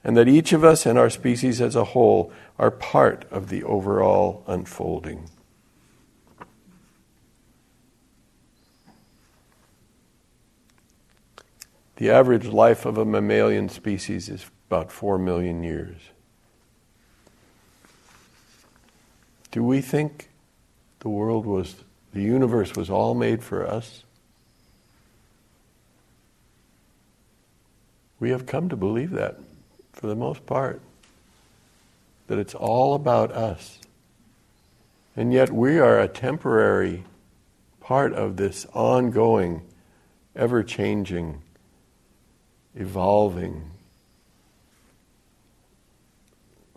and 0.03 0.15
that 0.15 0.27
each 0.27 0.53
of 0.53 0.63
us 0.63 0.85
and 0.85 0.97
our 0.97 1.09
species 1.09 1.61
as 1.61 1.75
a 1.75 1.83
whole 1.83 2.31
are 2.57 2.71
part 2.71 3.25
of 3.31 3.49
the 3.49 3.63
overall 3.63 4.43
unfolding. 4.47 5.29
The 11.99 12.09
average 12.11 12.45
life 12.45 12.85
of 12.85 12.97
a 12.97 13.03
mammalian 13.03 13.67
species 13.67 14.29
is 14.29 14.45
about 14.69 14.89
four 14.89 15.17
million 15.17 15.63
years. 15.63 15.97
Do 19.51 19.61
we 19.65 19.81
think 19.81 20.29
the 20.99 21.09
world 21.09 21.45
was, 21.45 21.75
the 22.13 22.21
universe 22.21 22.73
was 22.73 22.89
all 22.89 23.15
made 23.15 23.43
for 23.43 23.67
us? 23.67 24.05
We 28.17 28.29
have 28.29 28.45
come 28.45 28.69
to 28.69 28.77
believe 28.77 29.11
that 29.11 29.37
for 29.91 30.07
the 30.07 30.15
most 30.15 30.45
part, 30.45 30.79
that 32.27 32.39
it's 32.39 32.55
all 32.55 32.93
about 32.93 33.33
us. 33.33 33.77
And 35.17 35.33
yet 35.33 35.51
we 35.51 35.79
are 35.79 35.99
a 35.99 36.07
temporary 36.07 37.03
part 37.81 38.13
of 38.13 38.37
this 38.37 38.65
ongoing, 38.73 39.63
ever 40.33 40.63
changing, 40.63 41.41
evolving 42.75 43.71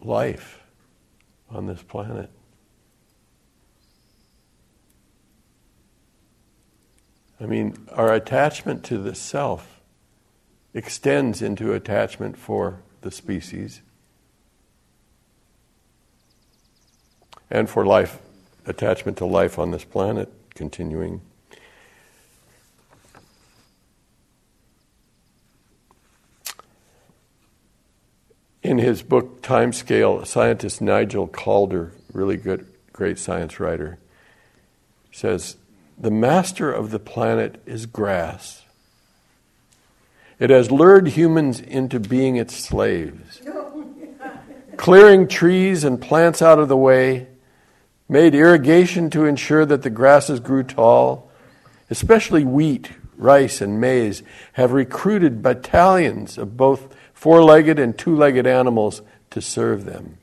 life 0.00 0.60
on 1.50 1.66
this 1.66 1.82
planet. 1.82 2.30
I 7.40 7.46
mean, 7.46 7.76
our 7.92 8.12
attachment 8.14 8.84
to 8.84 8.98
the 8.98 9.14
self 9.14 9.80
extends 10.74 11.42
into 11.42 11.72
attachment 11.72 12.36
for 12.36 12.82
the 13.00 13.10
species 13.10 13.82
and 17.50 17.68
for 17.68 17.84
life, 17.84 18.18
attachment 18.64 19.18
to 19.18 19.26
life 19.26 19.58
on 19.58 19.72
this 19.72 19.84
planet 19.84 20.32
continuing. 20.54 21.20
In 28.72 28.78
his 28.78 29.02
book 29.02 29.42
Timescale, 29.42 30.26
scientist 30.26 30.80
Nigel 30.80 31.26
Calder, 31.26 31.92
really 32.14 32.38
good, 32.38 32.66
great 32.94 33.18
science 33.18 33.60
writer, 33.60 33.98
says 35.10 35.56
the 35.98 36.10
master 36.10 36.72
of 36.72 36.90
the 36.90 36.98
planet 36.98 37.60
is 37.66 37.84
grass. 37.84 38.62
It 40.38 40.48
has 40.48 40.70
lured 40.70 41.08
humans 41.08 41.60
into 41.60 42.00
being 42.00 42.36
its 42.36 42.56
slaves, 42.56 43.42
clearing 44.78 45.28
trees 45.28 45.84
and 45.84 46.00
plants 46.00 46.40
out 46.40 46.58
of 46.58 46.68
the 46.68 46.74
way, 46.74 47.26
made 48.08 48.34
irrigation 48.34 49.10
to 49.10 49.26
ensure 49.26 49.66
that 49.66 49.82
the 49.82 49.90
grasses 49.90 50.40
grew 50.40 50.62
tall, 50.62 51.30
especially 51.90 52.46
wheat, 52.46 52.88
rice, 53.18 53.60
and 53.60 53.82
maize, 53.82 54.22
have 54.54 54.72
recruited 54.72 55.42
battalions 55.42 56.38
of 56.38 56.56
both 56.56 56.96
four 57.22 57.40
legged 57.44 57.78
and 57.78 57.96
two 57.96 58.16
legged 58.16 58.48
animals 58.48 59.00
to 59.30 59.40
serve 59.40 59.84
them. 59.84 60.18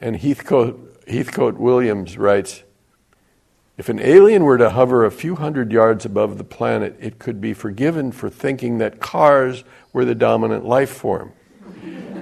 And 0.00 0.16
Heathcote, 0.16 1.04
Heathcote 1.06 1.58
Williams 1.58 2.18
writes 2.18 2.64
If 3.78 3.88
an 3.88 4.00
alien 4.00 4.42
were 4.42 4.58
to 4.58 4.70
hover 4.70 5.04
a 5.04 5.12
few 5.12 5.36
hundred 5.36 5.70
yards 5.70 6.04
above 6.04 6.38
the 6.38 6.44
planet, 6.44 6.96
it 6.98 7.20
could 7.20 7.40
be 7.40 7.54
forgiven 7.54 8.10
for 8.10 8.28
thinking 8.28 8.78
that 8.78 8.98
cars 8.98 9.62
were 9.92 10.04
the 10.04 10.16
dominant 10.16 10.64
life 10.64 10.90
form 10.90 11.32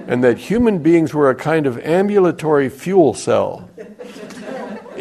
and 0.05 0.23
that 0.23 0.37
human 0.37 0.77
beings 0.77 1.11
were 1.11 1.31
a 1.31 1.35
kind 1.35 1.65
of 1.65 1.79
ambulatory 1.79 2.69
fuel 2.69 3.15
cell 3.15 3.67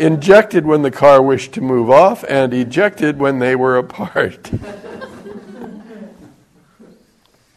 injected 0.01 0.65
when 0.65 0.81
the 0.81 0.91
car 0.91 1.21
wished 1.21 1.53
to 1.53 1.61
move 1.61 1.91
off 1.91 2.25
and 2.27 2.55
ejected 2.55 3.19
when 3.19 3.39
they 3.39 3.55
were 3.55 3.77
apart. 3.77 4.51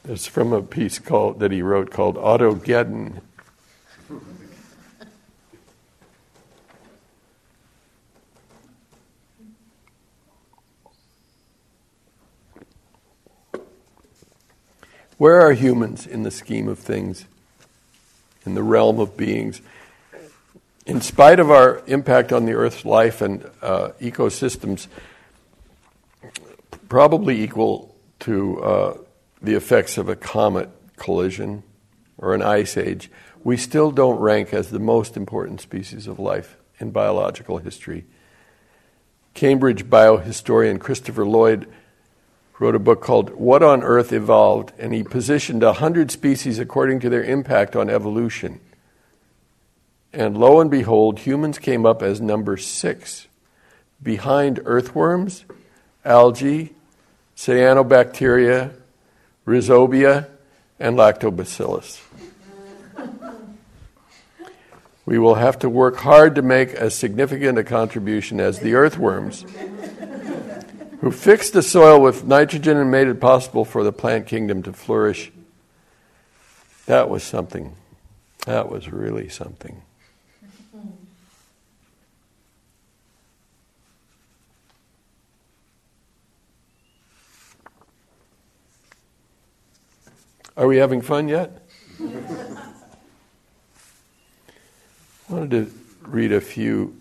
it's 0.03 0.27
from 0.27 0.51
a 0.51 0.61
piece 0.61 0.99
called 0.99 1.39
that 1.39 1.51
he 1.51 1.61
wrote 1.61 1.89
called 1.89 2.17
Autogeddon. 2.17 3.21
Where 15.17 15.39
are 15.39 15.53
humans 15.53 16.05
in 16.05 16.23
the 16.23 16.31
scheme 16.31 16.67
of 16.67 16.79
things, 16.79 17.25
in 18.45 18.55
the 18.55 18.63
realm 18.63 18.99
of 18.99 19.15
beings? 19.15 19.61
In 20.85 21.01
spite 21.01 21.39
of 21.39 21.49
our 21.49 21.81
impact 21.87 22.33
on 22.33 22.45
the 22.45 22.53
Earth's 22.53 22.85
life 22.85 23.21
and 23.21 23.49
uh, 23.61 23.89
ecosystems, 24.01 24.87
probably 26.89 27.41
equal 27.41 27.95
to 28.19 28.61
uh, 28.61 28.97
the 29.41 29.55
effects 29.55 29.97
of 29.97 30.09
a 30.09 30.15
comet 30.15 30.69
collision 30.97 31.63
or 32.17 32.33
an 32.33 32.41
ice 32.41 32.77
age, 32.77 33.09
we 33.43 33.57
still 33.57 33.91
don't 33.91 34.19
rank 34.19 34.53
as 34.53 34.69
the 34.69 34.79
most 34.79 35.17
important 35.17 35.61
species 35.61 36.07
of 36.07 36.19
life 36.19 36.57
in 36.79 36.91
biological 36.91 37.57
history. 37.57 38.05
Cambridge 39.33 39.85
biohistorian 39.85 40.79
Christopher 40.79 41.25
Lloyd 41.25 41.67
wrote 42.59 42.75
a 42.75 42.79
book 42.79 43.01
called 43.01 43.31
What 43.31 43.63
on 43.63 43.83
Earth 43.83 44.13
Evolved, 44.13 44.73
and 44.77 44.93
he 44.93 45.03
positioned 45.03 45.63
100 45.63 46.11
species 46.11 46.59
according 46.59 46.99
to 46.99 47.09
their 47.09 47.23
impact 47.23 47.75
on 47.75 47.89
evolution. 47.89 48.59
And 50.13 50.37
lo 50.37 50.59
and 50.59 50.69
behold, 50.69 51.19
humans 51.19 51.57
came 51.57 51.87
up 51.87 52.03
as 52.03 52.21
number 52.21 52.55
six, 52.55 53.27
behind 54.01 54.61
earthworms, 54.63 55.43
algae, 56.05 56.75
cyanobacteria, 57.35 58.73
rhizobia, 59.47 60.27
and 60.79 60.95
lactobacillus. 60.97 61.99
we 65.05 65.17
will 65.17 65.35
have 65.35 65.57
to 65.59 65.69
work 65.69 65.97
hard 65.97 66.35
to 66.35 66.43
make 66.43 66.69
as 66.73 66.93
significant 66.93 67.57
a 67.57 67.63
contribution 67.63 68.39
as 68.39 68.59
the 68.59 68.75
earthworms, 68.75 69.45
who 71.01 71.11
fixed 71.11 71.53
the 71.53 71.63
soil 71.63 71.99
with 71.99 72.23
nitrogen 72.23 72.77
and 72.77 72.91
made 72.91 73.07
it 73.07 73.19
possible 73.19 73.65
for 73.65 73.83
the 73.83 73.91
plant 73.91 74.27
kingdom 74.27 74.61
to 74.61 74.71
flourish. 74.71 75.31
That 76.85 77.09
was 77.09 77.23
something. 77.23 77.75
That 78.45 78.69
was 78.69 78.91
really 78.91 79.27
something. 79.27 79.81
Are 90.55 90.67
we 90.67 90.77
having 90.77 91.01
fun 91.01 91.27
yet? 91.27 91.63
I 91.99 92.03
wanted 95.29 95.49
to 95.49 95.71
read 96.03 96.31
a 96.31 96.41
few 96.41 96.95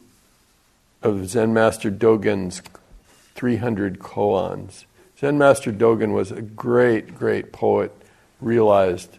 of 1.02 1.28
Zen 1.28 1.52
Master 1.52 1.90
Dogen's 1.90 2.62
300 3.34 3.98
koans. 3.98 4.86
Zen 5.20 5.36
Master 5.36 5.70
Dogen 5.70 6.14
was 6.14 6.32
a 6.32 6.40
great, 6.40 7.14
great 7.14 7.52
poet, 7.52 7.92
realized 8.40 9.18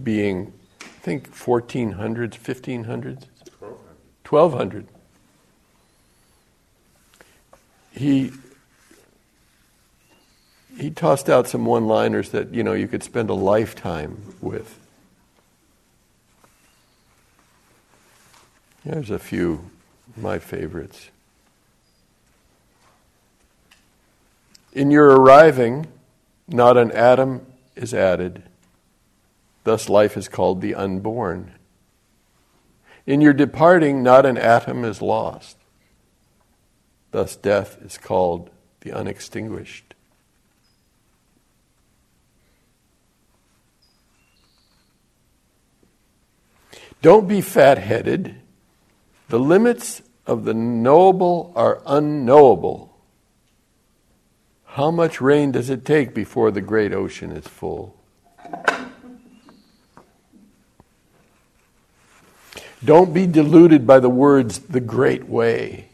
being, 0.00 0.52
I 0.80 0.84
think, 1.00 1.34
1400s, 1.34 2.38
1500s? 2.38 3.24
1200. 4.24 4.86
He 7.90 8.30
he 10.82 10.90
tossed 10.90 11.30
out 11.30 11.46
some 11.46 11.64
one-liners 11.64 12.30
that 12.30 12.52
you 12.52 12.64
know 12.64 12.72
you 12.72 12.88
could 12.88 13.04
spend 13.04 13.30
a 13.30 13.34
lifetime 13.34 14.34
with. 14.40 14.80
Here's 18.82 19.08
a 19.08 19.20
few 19.20 19.70
my 20.16 20.40
favorites. 20.40 21.10
In 24.72 24.90
your 24.90 25.06
arriving, 25.06 25.86
not 26.48 26.76
an 26.76 26.90
atom 26.90 27.46
is 27.76 27.94
added. 27.94 28.42
Thus, 29.62 29.88
life 29.88 30.16
is 30.16 30.26
called 30.26 30.60
the 30.60 30.74
unborn. 30.74 31.52
In 33.06 33.20
your 33.20 33.32
departing, 33.32 34.02
not 34.02 34.26
an 34.26 34.36
atom 34.36 34.84
is 34.84 35.00
lost. 35.00 35.56
Thus, 37.12 37.36
death 37.36 37.80
is 37.84 37.98
called 37.98 38.50
the 38.80 38.90
unextinguished. 38.90 39.91
Don't 47.02 47.26
be 47.26 47.40
fat 47.40 47.78
headed. 47.78 48.36
The 49.28 49.38
limits 49.38 50.02
of 50.24 50.44
the 50.44 50.54
knowable 50.54 51.52
are 51.56 51.82
unknowable. 51.84 52.96
How 54.64 54.90
much 54.90 55.20
rain 55.20 55.52
does 55.52 55.68
it 55.68 55.84
take 55.84 56.14
before 56.14 56.50
the 56.50 56.60
great 56.60 56.94
ocean 56.94 57.32
is 57.32 57.46
full? 57.46 57.96
Don't 62.84 63.12
be 63.12 63.26
deluded 63.26 63.86
by 63.86 64.00
the 64.00 64.08
words, 64.08 64.60
the 64.60 64.80
great 64.80 65.28
way. 65.28 65.88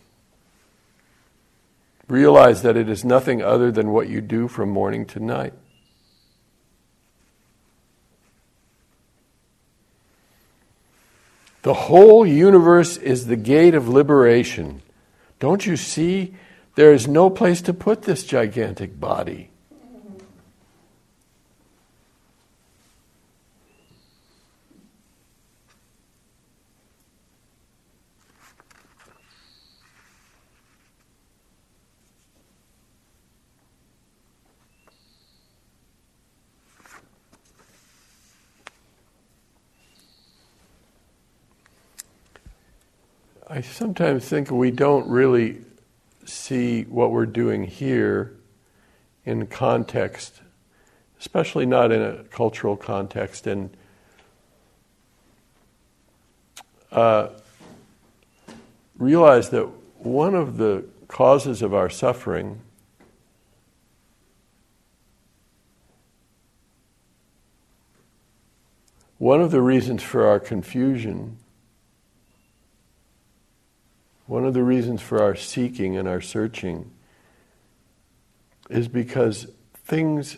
Realize 2.07 2.62
that 2.62 2.77
it 2.77 2.88
is 2.88 3.05
nothing 3.05 3.42
other 3.42 3.71
than 3.71 3.90
what 3.90 4.09
you 4.09 4.21
do 4.21 4.47
from 4.49 4.71
morning 4.71 5.05
to 5.07 5.21
night. 5.21 5.53
The 11.62 11.75
whole 11.75 12.27
universe 12.27 12.97
is 12.97 13.27
the 13.27 13.37
gate 13.37 13.75
of 13.75 13.88
liberation. 13.88 14.83
Don't 15.40 15.66
you 15.66 15.77
see? 15.77 16.35
There 16.75 16.92
is 16.92 17.09
no 17.09 17.29
place 17.29 17.61
to 17.62 17.75
put 17.75 18.03
this 18.03 18.25
gigantic 18.25 19.01
body. 19.01 19.48
I 43.59 43.61
sometimes 43.61 44.25
think 44.25 44.53
we 44.53 44.71
don't 44.71 45.09
really 45.09 45.62
see 46.25 46.85
what 46.85 47.11
we're 47.11 47.27
doing 47.27 47.64
here 47.64 48.37
in 49.25 49.49
context, 49.49 50.42
especially 51.18 51.66
not 51.66 51.90
in 51.90 52.01
a 52.01 52.23
cultural 52.23 52.77
context. 52.77 53.49
And 53.49 53.77
uh, 56.92 57.31
realize 58.97 59.51
that 59.51 59.64
one 59.99 60.37
of 60.37 60.57
the 60.57 60.85
causes 61.09 61.61
of 61.61 61.75
our 61.75 61.90
suffering 61.90 62.61
one 69.18 69.40
of 69.40 69.51
the 69.51 69.61
reasons 69.61 70.01
for 70.01 70.29
our 70.29 70.38
confusion 70.38 71.38
one 74.29 74.45
of 74.45 74.53
the 74.53 74.62
reasons 74.62 75.01
for 75.01 75.23
our 75.23 75.35
seeking 75.35 75.97
and 75.97 76.07
our 76.07 76.21
searching 76.21 76.91
is 78.69 78.87
because 78.87 79.47
things 79.73 80.37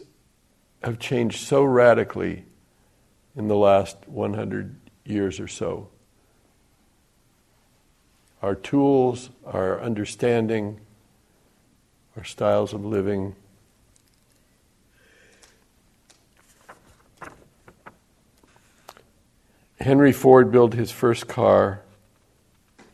have 0.85 1.01
changed 1.01 1.41
so 1.41 1.65
radically 1.65 2.45
in 3.35 3.49
the 3.49 3.57
last 3.57 3.97
100 4.07 4.77
years 5.05 5.41
or 5.41 5.49
so. 5.49 5.89
Our 8.43 8.55
tools, 8.55 9.31
our 9.45 9.81
understanding, 9.81 10.81
our 12.17 12.23
styles 12.23 12.73
of 12.73 12.85
living. 12.85 13.35
Henry 19.81 20.13
Ford 20.13 20.53
built 20.53 20.75
his 20.75 20.93
first 20.93 21.27
car 21.27 21.83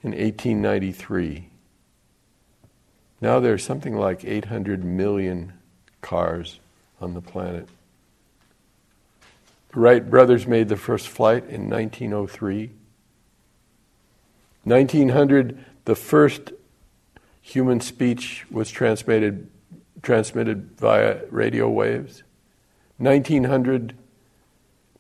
in 0.06 0.12
1893. 0.12 1.48
Now 3.20 3.40
there's 3.40 3.64
something 3.64 3.96
like 3.96 4.24
800 4.24 4.84
million 4.84 5.54
cars 6.00 6.60
on 7.00 7.14
the 7.14 7.20
planet. 7.20 7.68
The 9.72 9.80
Wright 9.80 10.08
brothers 10.08 10.46
made 10.46 10.68
the 10.68 10.76
first 10.76 11.08
flight 11.08 11.46
in 11.48 11.68
1903. 11.68 12.70
1900, 14.62 15.64
the 15.86 15.96
first 15.96 16.52
human 17.42 17.80
speech 17.80 18.46
was 18.48 18.70
transmitted, 18.70 19.48
transmitted 20.02 20.70
via 20.78 21.22
radio 21.30 21.68
waves. 21.68 22.22
1900, 22.98 23.96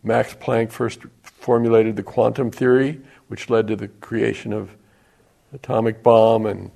Max 0.02 0.34
Planck 0.34 0.72
first 0.72 1.00
formulated 1.22 1.94
the 1.94 2.02
quantum 2.02 2.50
theory, 2.50 3.00
which 3.28 3.48
led 3.48 3.68
to 3.68 3.76
the 3.76 3.86
creation 3.88 4.52
of 4.52 4.76
atomic 5.56 6.02
bomb 6.02 6.46
and 6.46 6.70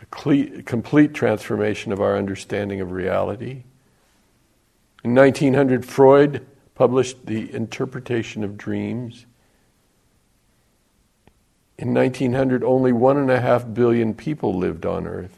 a 0.00 0.06
complete 0.06 1.14
transformation 1.14 1.92
of 1.92 2.00
our 2.00 2.16
understanding 2.16 2.80
of 2.80 2.90
reality. 2.90 3.64
In 5.04 5.14
1900, 5.14 5.84
Freud 5.84 6.46
published 6.74 7.26
The 7.26 7.54
Interpretation 7.54 8.42
of 8.42 8.56
Dreams. 8.56 9.26
In 11.78 11.92
1900, 11.94 12.64
only 12.64 12.92
one 12.92 13.18
and 13.18 13.30
a 13.30 13.40
half 13.40 13.72
billion 13.72 14.14
people 14.14 14.56
lived 14.56 14.86
on 14.86 15.06
Earth. 15.06 15.36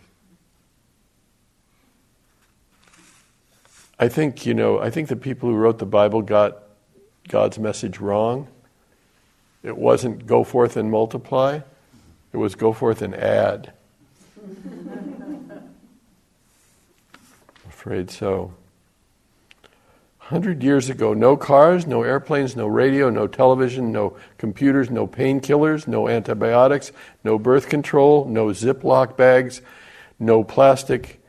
I 3.99 4.09
think, 4.09 4.47
you 4.47 4.55
know, 4.55 4.79
I 4.79 4.91
think 4.91 5.09
the 5.09 5.17
people 5.17 5.49
who 5.49 5.57
wrote 5.57 5.79
the 5.79 5.87
Bible 5.87 6.23
got 6.23 6.59
God's 7.29 7.59
message 7.59 7.99
wrong. 7.99 8.49
It 9.63 9.77
wasn't 9.77 10.27
go 10.27 10.43
forth 10.45 10.77
and 10.77 10.91
multiply. 10.91 11.61
It 12.33 12.37
was 12.37 12.55
go 12.55 12.73
forth 12.73 13.03
and 13.03 13.15
add. 13.15 13.73
Afraid 17.69 18.11
so. 18.11 18.55
Hundred 20.19 20.63
years 20.63 20.89
ago, 20.89 21.13
no 21.13 21.37
cars, 21.37 21.87
no 21.87 22.05
airplanes, 22.05 22.57
no 22.57 22.67
radio, 22.67 23.11
no 23.11 23.27
television, 23.27 23.93
no 23.93 24.17
computers, 24.39 24.89
no 24.89 25.07
painkillers, 25.07 25.87
no 25.87 26.09
antibiotics, 26.09 26.91
no 27.23 27.39
birth 27.39 27.69
control, 27.69 28.25
no 28.25 28.47
Ziploc 28.47 29.17
bags, 29.17 29.61
no 30.19 30.43
plastic. 30.43 31.21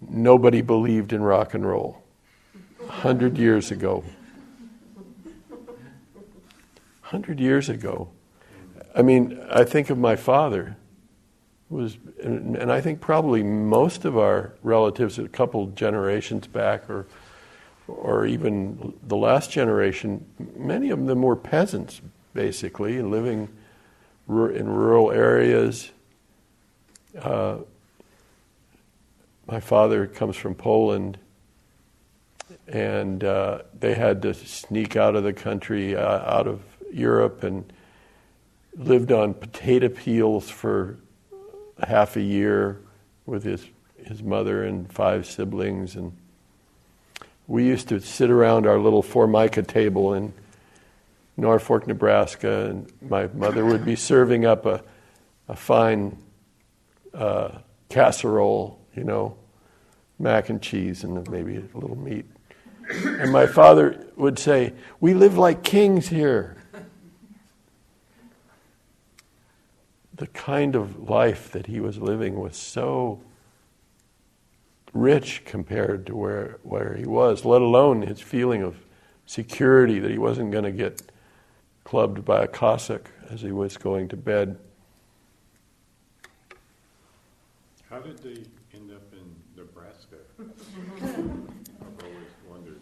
Nobody 0.00 0.60
believed 0.60 1.12
in 1.12 1.22
rock 1.22 1.54
and 1.54 1.64
roll. 1.64 2.02
Hundred 2.88 3.38
years 3.38 3.70
ago. 3.70 4.04
Hundred 7.02 7.40
years 7.40 7.68
ago. 7.68 8.10
I 8.94 9.02
mean, 9.02 9.40
I 9.50 9.64
think 9.64 9.90
of 9.90 9.98
my 9.98 10.16
father, 10.16 10.76
was, 11.70 11.96
and, 12.22 12.56
and, 12.56 12.70
I 12.70 12.82
think 12.82 13.00
probably 13.00 13.42
most 13.42 14.04
of 14.04 14.18
our 14.18 14.52
relatives, 14.62 15.18
a 15.18 15.28
couple 15.28 15.68
generations 15.68 16.46
back, 16.46 16.90
or 16.90 17.06
or 17.88 18.26
even 18.26 18.94
the 19.02 19.16
last 19.16 19.50
generation, 19.50 20.24
many 20.56 20.90
of 20.90 21.06
them 21.06 21.22
were 21.22 21.36
peasants, 21.36 22.00
basically, 22.32 23.02
living 23.02 23.48
in 24.28 24.68
rural 24.68 25.10
areas. 25.10 25.90
Uh, 27.18 27.58
my 29.46 29.60
father 29.60 30.06
comes 30.06 30.36
from 30.36 30.54
Poland, 30.54 31.18
and 32.68 33.24
uh, 33.24 33.62
they 33.78 33.94
had 33.94 34.22
to 34.22 34.32
sneak 34.32 34.96
out 34.96 35.16
of 35.16 35.24
the 35.24 35.32
country, 35.32 35.96
uh, 35.96 36.36
out 36.36 36.46
of 36.46 36.62
Europe, 36.92 37.42
and 37.42 37.70
lived 38.76 39.12
on 39.12 39.34
potato 39.34 39.88
peels 39.88 40.48
for 40.48 40.98
half 41.86 42.16
a 42.16 42.22
year 42.22 42.80
with 43.26 43.44
his 43.44 43.66
his 43.96 44.22
mother 44.22 44.64
and 44.64 44.92
five 44.92 45.26
siblings 45.26 45.94
and 45.94 46.12
we 47.46 47.64
used 47.64 47.88
to 47.88 48.00
sit 48.00 48.30
around 48.30 48.66
our 48.66 48.78
little 48.78 49.02
formica 49.02 49.62
table 49.62 50.14
in 50.14 50.32
Norfolk, 51.36 51.86
Nebraska, 51.86 52.66
and 52.66 52.92
my 53.02 53.26
mother 53.28 53.64
would 53.64 53.84
be 53.84 53.96
serving 53.96 54.44
up 54.44 54.66
a, 54.66 54.82
a 55.48 55.56
fine 55.56 56.16
uh, 57.14 57.58
casserole, 57.88 58.80
you 58.94 59.04
know, 59.04 59.36
mac 60.18 60.50
and 60.50 60.62
cheese 60.62 61.04
and 61.04 61.28
maybe 61.30 61.56
a 61.56 61.78
little 61.78 61.96
meat. 61.96 62.26
And 63.04 63.32
my 63.32 63.46
father 63.46 64.06
would 64.16 64.38
say, 64.38 64.74
We 65.00 65.14
live 65.14 65.38
like 65.38 65.62
kings 65.62 66.08
here. 66.08 66.61
The 70.22 70.28
kind 70.28 70.76
of 70.76 71.10
life 71.10 71.50
that 71.50 71.66
he 71.66 71.80
was 71.80 71.98
living 71.98 72.38
was 72.38 72.56
so 72.56 73.20
rich 74.92 75.42
compared 75.44 76.06
to 76.06 76.14
where, 76.14 76.60
where 76.62 76.94
he 76.94 77.04
was, 77.04 77.44
let 77.44 77.60
alone 77.60 78.02
his 78.02 78.20
feeling 78.20 78.62
of 78.62 78.76
security 79.26 79.98
that 79.98 80.12
he 80.12 80.18
wasn't 80.18 80.52
going 80.52 80.62
to 80.62 80.70
get 80.70 81.02
clubbed 81.82 82.24
by 82.24 82.44
a 82.44 82.46
Cossack 82.46 83.10
as 83.30 83.40
he 83.40 83.50
was 83.50 83.76
going 83.76 84.06
to 84.10 84.16
bed. 84.16 84.56
How 87.90 87.98
did 87.98 88.18
they 88.18 88.44
end 88.72 88.92
up 88.92 89.12
in 89.12 89.34
Nebraska? 89.56 90.18
I've 91.02 91.50
always 92.04 92.30
wondered. 92.48 92.80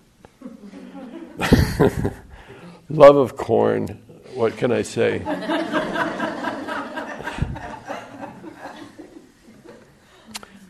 Love 2.90 3.16
of 3.16 3.38
corn. 3.38 4.02
What 4.34 4.58
can 4.58 4.70
I 4.70 4.82
say? 4.82 5.22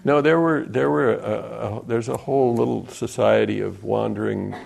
No, 0.03 0.23
there 0.23 0.41
were 0.41 0.65
there 0.65 0.89
were 0.89 1.13
a, 1.13 1.77
a, 1.77 1.85
there's 1.85 2.09
a 2.09 2.17
whole 2.17 2.55
little 2.55 2.87
society 2.87 3.61
of 3.61 3.85
wandering 3.85 4.57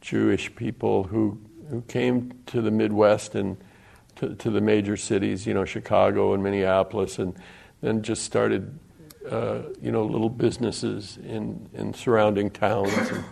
Jewish 0.00 0.54
people 0.56 1.04
who 1.04 1.40
who 1.68 1.82
came 1.82 2.32
to 2.46 2.60
the 2.60 2.70
Midwest 2.72 3.36
and 3.36 3.56
to, 4.16 4.34
to 4.34 4.50
the 4.50 4.60
major 4.60 4.96
cities, 4.96 5.46
you 5.46 5.54
know, 5.54 5.64
Chicago 5.64 6.34
and 6.34 6.42
Minneapolis, 6.42 7.20
and 7.20 7.36
then 7.80 8.02
just 8.02 8.24
started, 8.24 8.76
uh, 9.30 9.60
you 9.80 9.92
know, 9.92 10.04
little 10.04 10.28
businesses 10.28 11.16
in 11.18 11.70
in 11.72 11.94
surrounding 11.94 12.50
towns. 12.50 12.92
And, 12.92 13.24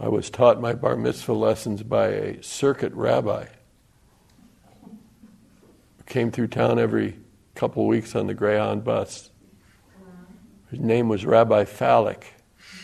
I 0.00 0.08
was 0.08 0.30
taught 0.30 0.60
my 0.60 0.72
bar 0.72 0.96
mitzvah 0.96 1.34
lessons 1.34 1.82
by 1.82 2.08
a 2.08 2.42
circuit 2.42 2.92
rabbi 2.94 3.46
came 6.06 6.30
through 6.30 6.48
town 6.48 6.78
every 6.78 7.16
couple 7.54 7.82
of 7.82 7.88
weeks 7.88 8.14
on 8.14 8.26
the 8.26 8.34
Greyhound 8.34 8.84
bus. 8.84 9.30
His 10.70 10.80
name 10.80 11.08
was 11.08 11.24
Rabbi 11.24 11.64
Falik. 11.64 12.24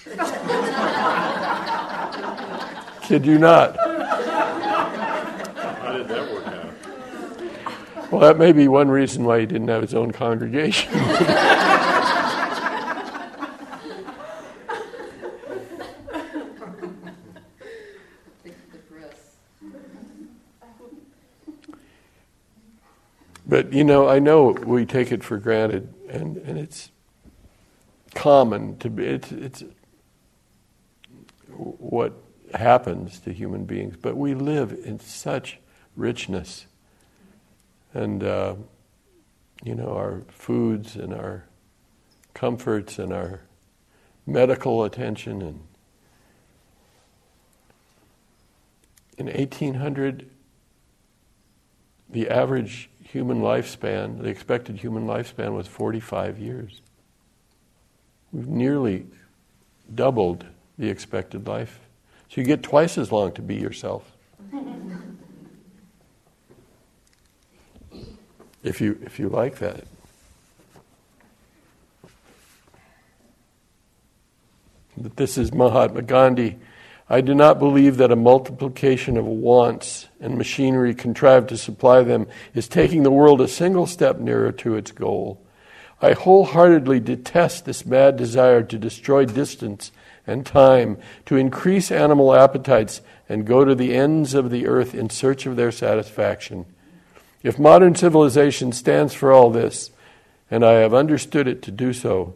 Kid 3.02 3.26
you 3.26 3.38
not. 3.38 3.76
How 5.80 5.92
did 5.92 6.08
that 6.08 6.32
work 6.32 6.46
out? 6.46 8.12
Well, 8.12 8.20
that 8.20 8.38
may 8.38 8.52
be 8.52 8.68
one 8.68 8.88
reason 8.88 9.24
why 9.24 9.40
he 9.40 9.46
didn't 9.46 9.68
have 9.68 9.82
his 9.82 9.94
own 9.94 10.12
congregation. 10.12 10.92
But 23.50 23.72
you 23.72 23.82
know, 23.82 24.08
I 24.08 24.20
know 24.20 24.52
we 24.52 24.86
take 24.86 25.10
it 25.10 25.24
for 25.24 25.36
granted, 25.36 25.92
and, 26.08 26.36
and 26.36 26.56
it's 26.56 26.92
common 28.14 28.78
to 28.78 28.88
be. 28.88 29.04
It's, 29.04 29.32
it's 29.32 29.64
what 31.48 32.12
happens 32.54 33.18
to 33.18 33.32
human 33.32 33.64
beings, 33.64 33.96
but 34.00 34.16
we 34.16 34.34
live 34.34 34.78
in 34.84 35.00
such 35.00 35.58
richness, 35.96 36.66
and 37.92 38.22
uh, 38.22 38.54
you 39.64 39.74
know 39.74 39.96
our 39.96 40.22
foods 40.28 40.94
and 40.94 41.12
our 41.12 41.46
comforts 42.34 43.00
and 43.00 43.12
our 43.12 43.40
medical 44.28 44.84
attention 44.84 45.42
and 45.42 45.60
in 49.18 49.26
1800 49.26 50.30
the 52.08 52.28
average 52.28 52.89
human 53.10 53.40
lifespan 53.40 54.22
the 54.22 54.28
expected 54.28 54.78
human 54.78 55.06
lifespan 55.06 55.54
was 55.54 55.66
45 55.66 56.38
years. 56.38 56.80
We've 58.32 58.46
nearly 58.46 59.06
doubled 59.92 60.46
the 60.78 60.88
expected 60.88 61.48
life. 61.48 61.80
So 62.28 62.40
you 62.40 62.46
get 62.46 62.62
twice 62.62 62.96
as 62.96 63.10
long 63.10 63.32
to 63.32 63.42
be 63.42 63.56
yourself. 63.56 64.04
If 68.62 68.80
you 68.80 68.98
if 69.02 69.18
you 69.18 69.28
like 69.28 69.58
that. 69.58 69.84
But 74.96 75.16
this 75.16 75.38
is 75.38 75.52
Mahatma 75.52 76.02
Gandhi. 76.02 76.58
I 77.12 77.20
do 77.20 77.34
not 77.34 77.58
believe 77.58 77.96
that 77.96 78.12
a 78.12 78.16
multiplication 78.16 79.16
of 79.16 79.26
wants 79.26 80.06
and 80.20 80.38
machinery 80.38 80.94
contrived 80.94 81.48
to 81.48 81.58
supply 81.58 82.04
them 82.04 82.28
is 82.54 82.68
taking 82.68 83.02
the 83.02 83.10
world 83.10 83.40
a 83.40 83.48
single 83.48 83.88
step 83.88 84.20
nearer 84.20 84.52
to 84.52 84.76
its 84.76 84.92
goal. 84.92 85.42
I 86.00 86.12
wholeheartedly 86.12 87.00
detest 87.00 87.64
this 87.64 87.84
mad 87.84 88.16
desire 88.16 88.62
to 88.62 88.78
destroy 88.78 89.24
distance 89.24 89.90
and 90.24 90.46
time, 90.46 90.98
to 91.26 91.34
increase 91.34 91.90
animal 91.90 92.32
appetites, 92.32 93.00
and 93.28 93.44
go 93.44 93.64
to 93.64 93.74
the 93.74 93.92
ends 93.96 94.32
of 94.32 94.50
the 94.50 94.68
earth 94.68 94.94
in 94.94 95.10
search 95.10 95.46
of 95.46 95.56
their 95.56 95.72
satisfaction. 95.72 96.64
If 97.42 97.58
modern 97.58 97.96
civilization 97.96 98.70
stands 98.70 99.14
for 99.14 99.32
all 99.32 99.50
this, 99.50 99.90
and 100.48 100.64
I 100.64 100.74
have 100.74 100.94
understood 100.94 101.48
it 101.48 101.60
to 101.62 101.72
do 101.72 101.92
so, 101.92 102.34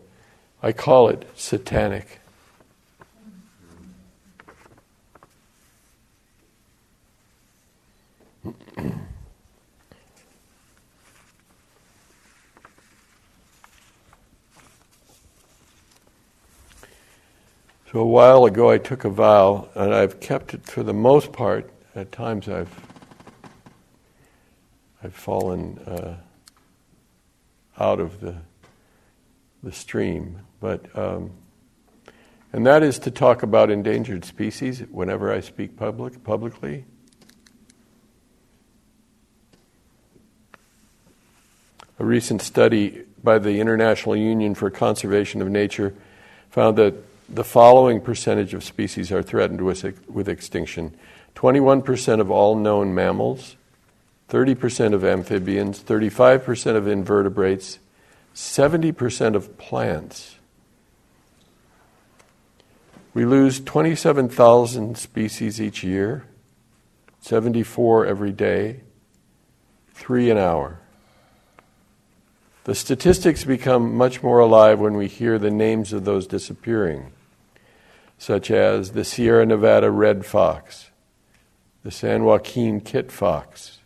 I 0.65 0.73
call 0.73 1.09
it 1.09 1.29
satanic. 1.37 2.21
So 17.95 18.01
a 18.01 18.05
while 18.05 18.45
ago, 18.45 18.71
I 18.71 18.79
took 18.79 19.05
a 19.05 19.09
vow, 19.09 19.69
and 19.77 19.95
I've 19.95 20.19
kept 20.19 20.53
it 20.53 20.67
for 20.67 20.83
the 20.83 20.93
most 20.93 21.33
part. 21.33 21.71
At 21.95 22.11
times, 22.11 22.49
I've 22.49 22.69
I've 25.01 25.15
fallen 25.15 25.79
uh, 25.79 26.17
out 27.79 28.01
of 28.01 28.19
the 28.19 28.35
the 29.63 29.71
stream, 29.71 30.41
but 30.61 30.87
um, 30.99 31.31
and 32.53 32.67
that 32.67 32.83
is 32.83 32.99
to 32.99 33.13
talk 33.13 33.45
about 33.45 33.71
endangered 33.71 34.25
species 34.25 34.81
whenever 34.91 35.33
I 35.33 35.39
speak 35.39 35.77
public 35.77 36.25
publicly. 36.25 36.87
A 41.99 42.05
recent 42.05 42.43
study 42.43 43.05
by 43.23 43.39
the 43.39 43.61
International 43.61 44.17
Union 44.17 44.55
for 44.55 44.69
Conservation 44.71 45.41
of 45.41 45.49
Nature 45.49 45.95
found 46.51 46.77
that 46.79 46.95
the 47.29 47.45
following 47.45 48.01
percentage 48.01 48.53
of 48.53 48.65
species 48.65 49.13
are 49.13 49.23
threatened 49.23 49.61
with, 49.61 49.85
with 50.09 50.29
extinction 50.29 50.97
21% 51.35 52.21
of 52.21 52.31
all 52.31 52.55
known 52.55 52.95
mammals, 52.95 53.57
30% 54.29 54.95
of 54.95 55.05
amphibians, 55.05 55.83
35% 55.83 56.77
of 56.77 56.87
invertebrates, 56.87 57.79
70% 58.35 59.35
of 59.35 59.59
plants. 59.59 60.37
We 63.13 63.25
lose 63.25 63.61
27,000 63.61 64.97
species 64.99 65.61
each 65.61 65.85
year, 65.85 66.25
74 67.21 68.07
every 68.07 68.33
day, 68.33 68.81
three 69.93 70.31
an 70.31 70.39
hour. 70.39 70.81
The 72.65 72.75
statistics 72.75 73.45
become 73.45 73.95
much 73.95 74.23
more 74.23 74.39
alive 74.39 74.81
when 74.81 74.95
we 74.95 75.07
hear 75.07 75.39
the 75.39 75.51
names 75.51 75.93
of 75.93 76.07
those 76.07 76.27
disappearing, 76.27 77.13
such 78.17 78.51
as 78.51 78.93
the 78.93 79.05
Sierra 79.05 79.45
Nevada 79.45 79.91
red 79.91 80.25
fox, 80.25 80.91
the 81.83 81.91
San 81.91 82.25
Joaquin 82.25 82.81
kit 82.81 83.13
fox, 83.13 83.81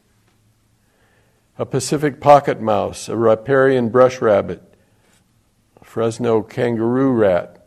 a 1.59 1.67
Pacific 1.67 2.21
pocket 2.21 2.61
mouse, 2.61 3.09
a 3.09 3.17
riparian 3.17 3.89
brush 3.89 4.21
rabbit, 4.21 4.63
a 5.81 5.85
Fresno 5.85 6.43
kangaroo 6.43 7.11
rat. 7.11 7.67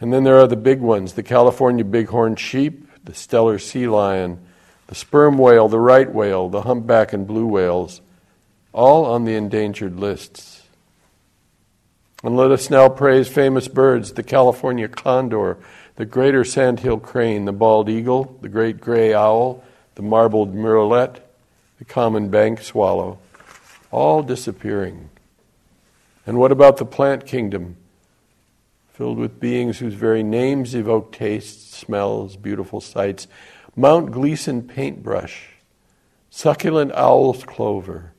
And 0.00 0.14
then 0.14 0.24
there 0.24 0.38
are 0.38 0.46
the 0.46 0.56
big 0.56 0.80
ones 0.80 1.12
the 1.12 1.22
California 1.22 1.84
bighorn 1.84 2.36
sheep, 2.36 2.88
the 3.04 3.12
Steller 3.12 3.60
sea 3.60 3.86
lion, 3.86 4.40
the 4.86 4.94
sperm 4.94 5.36
whale, 5.36 5.68
the 5.68 5.78
right 5.78 6.10
whale, 6.10 6.48
the 6.48 6.62
humpback 6.62 7.12
and 7.12 7.26
blue 7.26 7.46
whales 7.46 8.00
all 8.72 9.04
on 9.04 9.24
the 9.24 9.34
endangered 9.34 9.98
lists. 9.98 10.62
And 12.22 12.36
let 12.36 12.50
us 12.50 12.68
now 12.68 12.88
praise 12.88 13.28
famous 13.28 13.66
birds 13.66 14.12
the 14.12 14.22
California 14.22 14.88
condor, 14.88 15.56
the 15.96 16.04
greater 16.04 16.44
sandhill 16.44 16.98
crane, 16.98 17.46
the 17.46 17.52
bald 17.52 17.88
eagle, 17.88 18.38
the 18.42 18.48
great 18.48 18.80
gray 18.80 19.14
owl, 19.14 19.64
the 19.94 20.02
marbled 20.02 20.54
murrelet, 20.54 21.20
the 21.78 21.84
common 21.84 22.28
bank 22.28 22.60
swallow, 22.60 23.18
all 23.90 24.22
disappearing. 24.22 25.08
And 26.26 26.38
what 26.38 26.52
about 26.52 26.76
the 26.76 26.84
plant 26.84 27.26
kingdom, 27.26 27.76
filled 28.92 29.18
with 29.18 29.40
beings 29.40 29.78
whose 29.78 29.94
very 29.94 30.22
names 30.22 30.74
evoke 30.74 31.12
tastes, 31.12 31.76
smells, 31.76 32.36
beautiful 32.36 32.80
sights? 32.80 33.26
Mount 33.74 34.10
Gleason 34.10 34.62
paintbrush, 34.62 35.48
succulent 36.28 36.92
owl's 36.92 37.44
clover, 37.44 38.12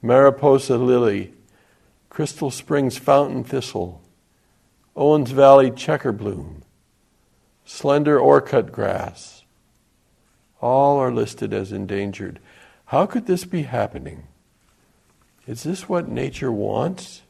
Mariposa 0.00 0.78
lily, 0.78 1.34
Crystal 2.08 2.50
Springs 2.50 2.96
fountain 2.96 3.42
thistle, 3.42 4.00
Owens 4.94 5.30
Valley 5.32 5.70
checker 5.70 6.12
bloom, 6.12 6.62
slender 7.64 8.18
orchid 8.18 8.70
grass, 8.70 9.44
all 10.60 10.98
are 10.98 11.12
listed 11.12 11.52
as 11.52 11.72
endangered. 11.72 12.38
How 12.86 13.06
could 13.06 13.26
this 13.26 13.44
be 13.44 13.62
happening? 13.62 14.26
Is 15.46 15.62
this 15.62 15.88
what 15.88 16.08
nature 16.08 16.52
wants? 16.52 17.22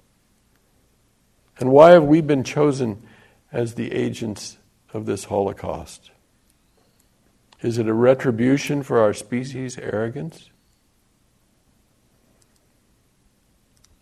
And 1.58 1.70
why 1.70 1.90
have 1.90 2.04
we 2.04 2.20
been 2.20 2.44
chosen 2.44 3.02
as 3.52 3.74
the 3.74 3.92
agents 3.92 4.58
of 4.92 5.06
this 5.06 5.24
Holocaust? 5.24 6.10
Is 7.60 7.78
it 7.78 7.88
a 7.88 7.94
retribution 7.94 8.82
for 8.82 9.00
our 9.00 9.12
species' 9.12 9.78
arrogance? 9.78 10.50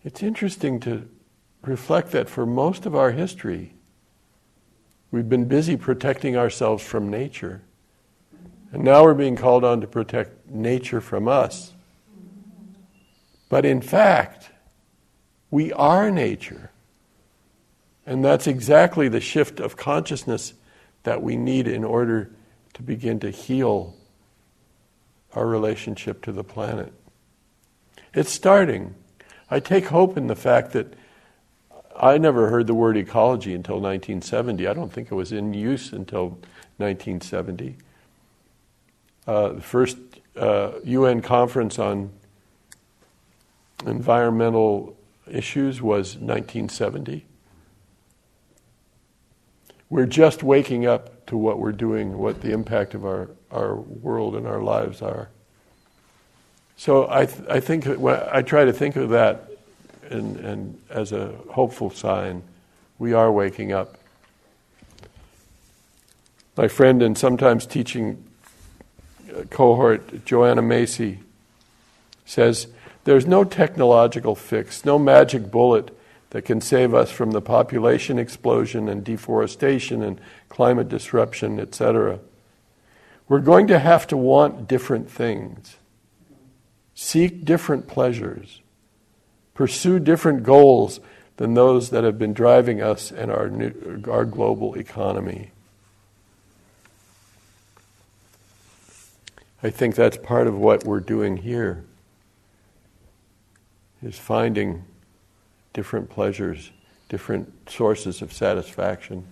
It's 0.07 0.23
interesting 0.23 0.79
to 0.79 1.05
reflect 1.63 2.11
that 2.11 2.29
for 2.29 2.45
most 2.45 2.85
of 2.85 2.95
our 2.95 3.11
history, 3.11 3.73
we've 5.11 5.27
been 5.27 5.49
busy 5.49 5.75
protecting 5.75 6.37
ourselves 6.37 6.81
from 6.81 7.09
nature. 7.09 7.61
And 8.71 8.85
now 8.85 9.03
we're 9.03 9.13
being 9.13 9.35
called 9.35 9.65
on 9.65 9.81
to 9.81 9.87
protect 9.87 10.49
nature 10.49 11.01
from 11.01 11.27
us. 11.27 11.73
But 13.49 13.65
in 13.65 13.81
fact, 13.81 14.49
we 15.51 15.73
are 15.73 16.09
nature. 16.09 16.71
And 18.05 18.23
that's 18.23 18.47
exactly 18.47 19.09
the 19.09 19.19
shift 19.19 19.59
of 19.59 19.75
consciousness 19.75 20.53
that 21.03 21.21
we 21.21 21.35
need 21.35 21.67
in 21.67 21.83
order 21.83 22.31
to 22.75 22.81
begin 22.81 23.19
to 23.19 23.29
heal 23.29 23.93
our 25.33 25.45
relationship 25.45 26.21
to 26.21 26.31
the 26.31 26.45
planet. 26.45 26.93
It's 28.13 28.31
starting. 28.31 28.95
I 29.49 29.59
take 29.59 29.87
hope 29.87 30.17
in 30.17 30.27
the 30.27 30.35
fact 30.35 30.73
that 30.73 30.93
I 31.99 32.17
never 32.17 32.49
heard 32.49 32.67
the 32.67 32.73
word 32.73 32.97
ecology 32.97 33.53
until 33.53 33.75
1970. 33.75 34.67
I 34.67 34.73
don't 34.73 34.91
think 34.91 35.11
it 35.11 35.15
was 35.15 35.31
in 35.31 35.53
use 35.53 35.93
until 35.93 36.39
1970. 36.77 37.77
Uh, 39.25 39.49
the 39.49 39.61
first 39.61 39.97
uh, 40.35 40.73
UN 40.83 41.21
conference 41.21 41.79
on 41.79 42.11
environmental 43.85 44.97
issues 45.29 45.81
was 45.81 46.15
1970. 46.15 47.25
We're 49.89 50.05
just 50.05 50.43
waking 50.43 50.85
up 50.85 51.25
to 51.27 51.37
what 51.37 51.59
we're 51.59 51.71
doing, 51.71 52.17
what 52.17 52.41
the 52.41 52.51
impact 52.51 52.93
of 52.93 53.05
our, 53.05 53.29
our 53.51 53.75
world 53.75 54.35
and 54.35 54.45
our 54.45 54.61
lives 54.61 55.01
are. 55.01 55.29
So 56.77 57.09
I, 57.09 57.25
th- 57.25 57.49
I 57.49 57.59
think 57.59 57.87
I 57.87 58.41
try 58.41 58.65
to 58.65 58.71
think 58.71 58.95
of 58.95 59.09
that 59.09 59.49
and, 60.09 60.37
and 60.37 60.81
as 60.89 61.11
a 61.11 61.33
hopeful 61.49 61.89
sign. 61.89 62.43
We 62.99 63.13
are 63.13 63.31
waking 63.31 63.71
up. 63.71 63.97
My 66.55 66.67
friend 66.67 67.03
and 67.03 67.17
sometimes 67.17 67.65
teaching 67.65 68.23
uh, 69.35 69.43
cohort, 69.49 70.25
Joanna 70.25 70.63
Macy, 70.63 71.19
says 72.25 72.67
there's 73.03 73.27
no 73.27 73.43
technological 73.43 74.35
fix, 74.35 74.83
no 74.83 74.97
magic 74.97 75.51
bullet 75.51 75.95
that 76.31 76.43
can 76.43 76.59
save 76.59 76.93
us 76.93 77.11
from 77.11 77.31
the 77.31 77.41
population 77.41 78.19
explosion 78.19 78.89
and 78.89 79.03
deforestation 79.03 80.01
and 80.01 80.19
climate 80.49 80.89
disruption, 80.89 81.59
etc. 81.59 82.19
We're 83.29 83.39
going 83.39 83.67
to 83.67 83.79
have 83.79 84.07
to 84.07 84.17
want 84.17 84.67
different 84.67 85.09
things, 85.09 85.77
seek 86.99 87.45
different 87.45 87.87
pleasures, 87.87 88.59
pursue 89.53 89.99
different 89.99 90.41
goals 90.41 90.99
than 91.35 91.53
those 91.53 91.91
that 91.91 92.03
have 92.03 92.17
been 92.17 92.33
driving 92.33 92.81
us 92.81 93.11
and 93.11 93.29
our, 93.29 93.51
new, 93.51 94.01
our 94.09 94.25
global 94.25 94.73
economy. 94.73 95.51
I 99.61 99.69
think 99.69 99.93
that's 99.93 100.17
part 100.17 100.47
of 100.47 100.57
what 100.57 100.85
we're 100.85 100.99
doing 100.99 101.37
here 101.37 101.83
is 104.01 104.17
finding 104.17 104.83
different 105.73 106.09
pleasures, 106.09 106.71
different 107.09 107.69
sources 107.69 108.23
of 108.23 108.33
satisfaction. 108.33 109.23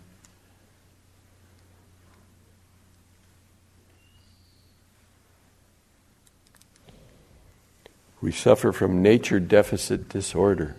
We 8.25 8.31
suffer 8.31 8.71
from 8.71 9.03
nature 9.03 9.39
deficit 9.39 10.09
disorder. 10.09 10.75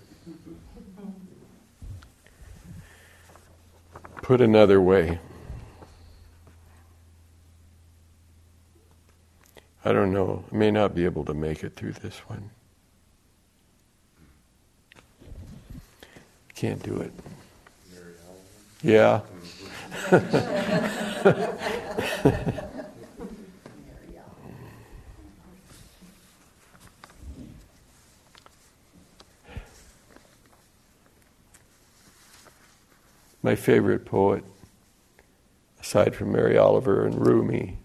Put 4.17 4.41
another 4.41 4.81
way, 4.81 5.21
I 9.85 9.93
don't 9.93 10.13
know, 10.13 10.43
I 10.51 10.57
may 10.57 10.73
not 10.73 10.93
be 10.93 11.05
able 11.05 11.25
to 11.27 11.35
make 11.35 11.63
it 11.63 11.77
through 11.77 11.93
this 11.93 12.19
one. 12.27 12.51
Can't 16.57 16.83
do 16.83 16.97
it. 16.97 17.13
Yeah. 18.83 19.21
My 33.47 33.55
favorite 33.55 34.05
poet, 34.05 34.43
aside 35.81 36.17
from 36.17 36.33
Mary 36.33 36.59
Oliver 36.59 37.07
and 37.07 37.25
Rumi 37.25 37.79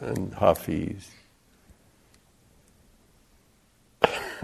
and 0.00 0.32
Hafiz 0.32 1.10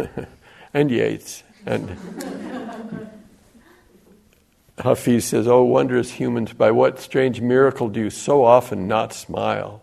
and 0.75 0.91
Yeats 0.91 1.43
and 1.65 1.97
Hafiz 4.79 5.25
says, 5.25 5.49
Oh, 5.49 5.63
wondrous 5.63 6.11
humans, 6.11 6.53
by 6.53 6.71
what 6.71 7.01
strange 7.01 7.41
miracle 7.41 7.89
do 7.89 8.01
you 8.01 8.11
so 8.11 8.45
often 8.45 8.87
not 8.87 9.15
smile? 9.15 9.81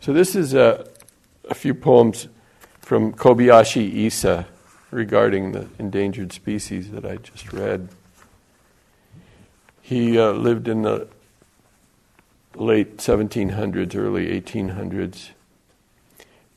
So, 0.00 0.12
this 0.12 0.34
is 0.34 0.52
a, 0.52 0.84
a 1.48 1.54
few 1.54 1.74
poems 1.74 2.26
from 2.80 3.12
Kobayashi 3.12 3.88
Isa 3.88 4.48
regarding 4.94 5.50
the 5.50 5.66
endangered 5.76 6.32
species 6.32 6.92
that 6.92 7.04
I 7.04 7.16
just 7.16 7.52
read. 7.52 7.88
He 9.82 10.16
uh, 10.18 10.30
lived 10.30 10.68
in 10.68 10.82
the 10.82 11.08
late 12.54 12.98
1700s, 12.98 13.96
early 13.96 14.40
1800s. 14.40 15.30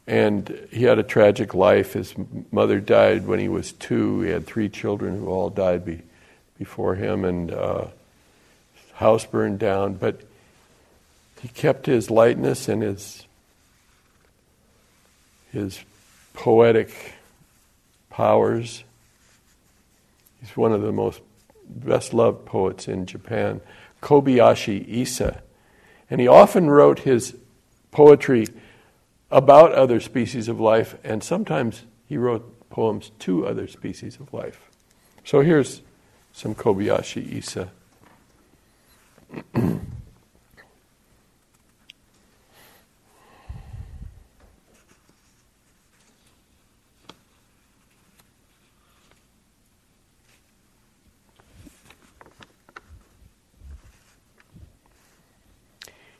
And 0.05 0.67
he 0.71 0.83
had 0.83 0.99
a 0.99 1.03
tragic 1.03 1.55
life. 1.55 1.93
His 1.93 2.13
mother 2.51 2.79
died 2.79 3.25
when 3.25 3.39
he 3.39 3.49
was 3.49 3.71
two. 3.73 4.21
He 4.21 4.29
had 4.29 4.45
three 4.45 4.69
children 4.69 5.17
who 5.19 5.27
all 5.27 5.49
died 5.49 5.83
be, 5.83 6.03
before 6.59 6.93
him, 6.93 7.25
and 7.25 7.51
uh, 7.51 7.87
his 8.75 8.91
house 8.93 9.25
burned 9.25 9.57
down. 9.57 9.95
But 9.95 10.21
he 11.41 11.47
kept 11.47 11.87
his 11.87 12.11
lightness 12.11 12.69
and 12.69 12.83
his 12.83 13.25
his 15.51 15.79
poetic 16.33 17.16
powers. 18.17 18.83
He's 20.39 20.57
one 20.57 20.71
of 20.71 20.81
the 20.81 20.91
most 20.91 21.21
best 21.69 22.15
loved 22.15 22.47
poets 22.47 22.87
in 22.87 23.05
Japan, 23.05 23.61
Kobayashi 24.01 24.87
Isa. 24.87 25.43
And 26.09 26.19
he 26.19 26.27
often 26.27 26.67
wrote 26.67 27.01
his 27.01 27.35
poetry 27.91 28.47
about 29.29 29.71
other 29.71 29.99
species 29.99 30.47
of 30.47 30.59
life, 30.59 30.97
and 31.03 31.23
sometimes 31.23 31.83
he 32.07 32.17
wrote 32.17 32.67
poems 32.71 33.11
to 33.19 33.45
other 33.45 33.67
species 33.67 34.15
of 34.19 34.33
life. 34.33 34.61
So 35.23 35.41
here's 35.41 35.83
some 36.33 36.55
Kobayashi 36.55 37.23
Isa. 37.33 37.69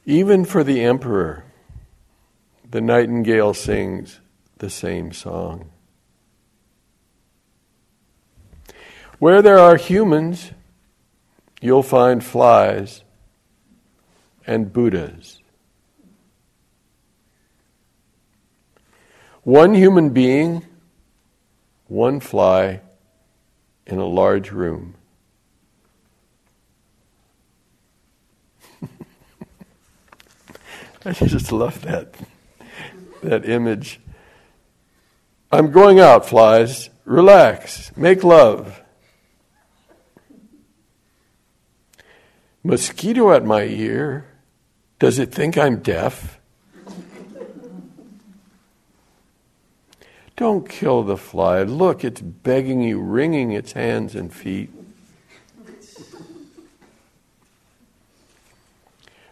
Even 0.10 0.46
for 0.46 0.64
the 0.64 0.86
emperor, 0.86 1.44
the 2.72 2.80
nightingale 2.80 3.54
sings 3.54 4.22
the 4.60 4.70
same 4.70 5.12
song. 5.12 5.70
Where 9.20 9.42
there 9.42 9.60
are 9.60 9.76
humans, 9.76 10.52
you'll 11.60 11.84
find 11.84 12.24
flies 12.24 13.04
and 14.46 14.72
Buddhas. 14.72 15.42
One 19.44 19.74
human 19.74 20.12
being, 20.12 20.66
one 21.88 22.22
fly 22.22 22.80
in 23.86 23.98
a 23.98 24.06
large 24.06 24.52
room. 24.52 24.97
I 31.22 31.26
just 31.26 31.54
love 31.54 31.84
that 31.84 32.14
that 33.24 33.48
image. 33.48 34.02
I'm 35.50 35.72
going 35.72 36.02
out, 36.02 36.26
flies. 36.26 36.90
Relax. 37.06 37.96
Make 37.96 38.26
love. 38.26 38.82
Mosquito 42.62 43.32
at 43.32 43.46
my 43.46 43.64
ear. 43.64 44.26
Does 45.00 45.18
it 45.18 45.34
think 45.34 45.58
I'm 45.58 45.78
deaf? 45.78 46.42
Don't 50.36 50.68
kill 50.68 51.04
the 51.04 51.16
fly. 51.16 51.64
Look, 51.64 52.04
it's 52.04 52.20
begging 52.20 52.82
you, 52.82 53.00
wringing 53.00 53.52
its 53.52 53.72
hands 53.72 54.14
and 54.14 54.34
feet. 54.34 54.77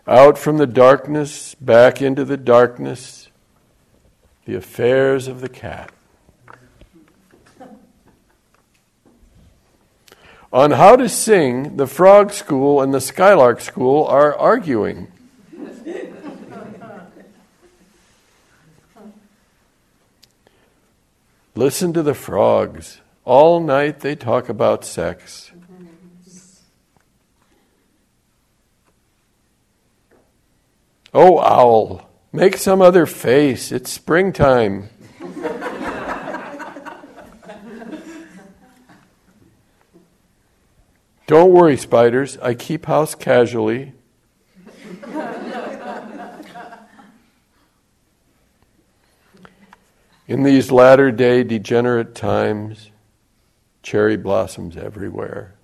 Out 0.07 0.37
from 0.37 0.57
the 0.57 0.67
darkness, 0.67 1.55
back 1.55 2.01
into 2.01 2.23
the 2.23 2.37
darkness, 2.37 3.29
the 4.45 4.53
affairs 4.55 5.27
of 5.27 5.41
the 5.41 5.49
cat. 5.49 5.91
On 10.53 10.71
how 10.71 10.95
to 10.95 11.09
sing, 11.09 11.75
the 11.77 11.87
Frog 11.87 12.31
School 12.31 12.81
and 12.81 12.93
the 12.93 13.01
Skylark 13.01 13.59
School 13.59 14.05
are 14.05 14.33
arguing. 14.33 15.11
Listen 21.55 21.93
to 21.93 22.03
the 22.03 22.13
frogs. 22.13 23.01
All 23.23 23.59
night 23.59 24.01
they 24.01 24.15
talk 24.15 24.49
about 24.49 24.85
sex. 24.85 25.51
Oh, 31.17 31.39
owl, 31.39 32.09
make 32.33 32.57
some 32.57 32.81
other 32.81 33.05
face. 33.05 33.71
It's 33.71 33.89
springtime. 33.89 34.89
Don't 41.25 41.53
worry, 41.53 41.77
spiders. 41.77 42.37
I 42.39 42.53
keep 42.53 42.87
house 42.87 43.15
casually. 43.15 43.93
In 50.27 50.43
these 50.43 50.69
latter 50.69 51.11
day 51.13 51.45
degenerate 51.45 52.13
times, 52.13 52.91
cherry 53.81 54.17
blossoms 54.17 54.75
everywhere. 54.75 55.54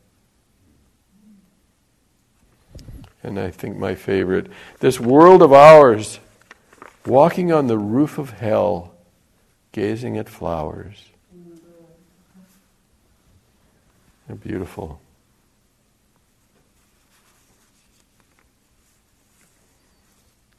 And 3.24 3.39
I 3.39 3.51
think 3.51 3.78
my 3.78 3.95
favorite 3.95 4.47
this 4.80 4.99
world 4.99 5.41
of 5.41 5.53
ours, 5.53 6.19
walking 7.05 7.51
on 7.51 7.67
the 7.67 7.78
roof 7.78 8.17
of 8.17 8.32
hell, 8.32 8.93
gazing 9.72 10.17
at 10.17 10.28
flowers. 10.28 11.05
They're 14.28 14.36
beautiful. 14.36 14.99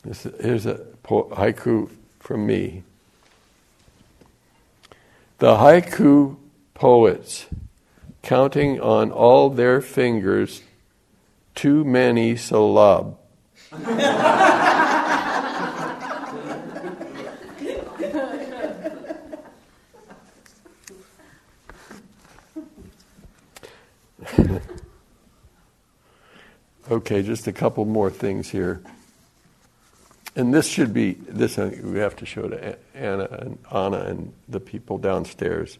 This, 0.04 0.24
here's 0.40 0.66
a 0.66 0.74
po- 1.02 1.30
haiku 1.30 1.88
from 2.18 2.46
me. 2.46 2.82
The 5.38 5.56
haiku 5.56 6.36
poets, 6.74 7.46
counting 8.22 8.80
on 8.80 9.10
all 9.10 9.48
their 9.48 9.80
fingers 9.80 10.62
too 11.54 11.84
many 11.84 12.34
syllab. 12.34 13.16
okay, 26.90 27.22
just 27.22 27.46
a 27.46 27.52
couple 27.52 27.84
more 27.84 28.10
things 28.10 28.50
here. 28.50 28.82
And 30.34 30.52
this 30.52 30.66
should 30.66 30.94
be 30.94 31.12
this. 31.12 31.58
Uh, 31.58 31.70
we 31.82 31.98
have 31.98 32.16
to 32.16 32.26
show 32.26 32.48
to 32.48 32.78
Anna 32.94 33.24
and 33.24 33.58
Anna 33.70 33.98
and 33.98 34.32
the 34.48 34.60
people 34.60 34.98
downstairs 34.98 35.78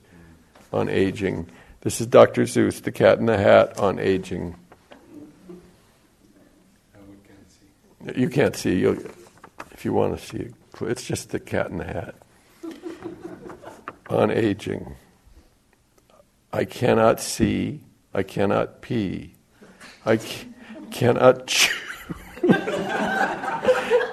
on 0.73 0.89
aging. 0.89 1.49
This 1.81 2.01
is 2.01 2.07
Dr. 2.07 2.43
Seuss, 2.43 2.83
the 2.83 2.93
Cat 2.93 3.19
in 3.19 3.27
the 3.27 3.39
Hat 3.39 3.79
on 3.79 3.99
aging. 3.99 4.57
You 8.17 8.29
can't 8.29 8.57
see. 8.57 8.79
You'll, 8.79 8.99
if 9.73 9.85
you 9.85 9.93
want 9.93 10.19
to 10.19 10.25
see 10.25 10.39
it, 10.39 10.55
it's 10.81 11.05
just 11.05 11.31
the 11.31 11.41
Cat 11.41 11.71
in 11.71 11.79
the 11.79 11.85
Hat 11.85 12.15
on 14.09 14.31
aging. 14.31 14.97
I 16.53 16.65
cannot 16.65 17.21
see. 17.21 17.81
I 18.13 18.23
cannot 18.23 18.83
pee. 18.83 19.35
I 20.05 20.17
c- 20.17 20.49
cannot 20.91 21.47
chew. 21.47 21.75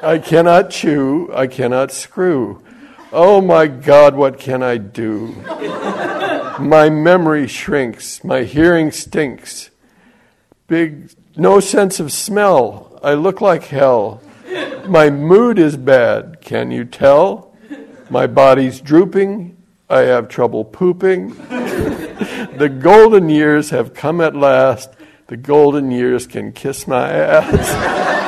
I 0.02 0.22
cannot 0.24 0.70
chew, 0.70 1.30
I 1.34 1.48
cannot 1.48 1.92
screw. 1.92 2.64
Oh 3.12 3.42
my 3.42 3.68
God, 3.68 4.16
what 4.16 4.40
can 4.40 4.64
I 4.64 4.78
do? 4.78 5.36
my 6.60 6.90
memory 6.90 7.48
shrinks, 7.48 8.24
my 8.24 8.44
hearing 8.44 8.92
stinks. 8.92 9.70
Big, 10.68 11.12
no 11.36 11.60
sense 11.60 12.00
of 12.00 12.12
smell. 12.12 12.89
I 13.02 13.14
look 13.14 13.39
like 13.39 13.64
hell. 13.64 14.22
My 14.88 15.10
mood 15.10 15.58
is 15.58 15.78
bad, 15.78 16.41
can 16.41 16.72
you 16.72 16.84
tell? 16.84 17.56
My 18.10 18.28
body's 18.28 18.82
drooping, 18.82 19.56
I 19.89 20.02
have 20.02 20.28
trouble 20.28 20.66
pooping. 20.66 21.30
the 22.58 22.70
golden 22.82 23.30
years 23.30 23.70
have 23.70 23.93
come 23.93 24.20
at 24.20 24.36
last. 24.36 24.89
The 25.28 25.38
golden 25.38 25.91
years 25.91 26.28
can 26.28 26.52
kiss 26.52 26.88
my 26.88 27.10
ass. 27.10 28.06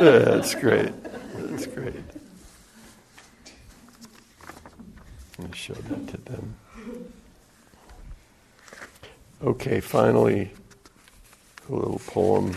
That's 0.00 0.54
great. 0.54 0.92
That's 1.34 1.66
great. 1.66 2.04
I 5.42 5.54
show 5.54 5.74
that 5.74 6.08
to 6.08 6.16
them. 6.18 6.54
Okay, 9.40 9.78
finally, 9.78 10.50
a 11.68 11.72
little 11.72 12.00
poem. 12.08 12.56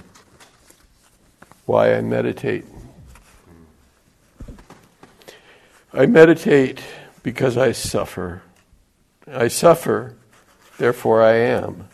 Why 1.68 1.94
I 1.94 2.02
meditate. 2.02 2.66
I 5.94 6.08
meditate 6.08 6.82
because 7.22 7.56
I 7.56 7.72
suffer. 7.72 8.42
I 9.28 9.48
suffer, 9.48 10.16
therefore 10.80 11.22
I 11.22 11.34
am. 11.34 11.88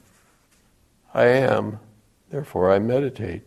I 1.14 1.26
am, 1.26 1.82
therefore 2.30 2.72
I 2.72 2.80
meditate. 2.80 3.42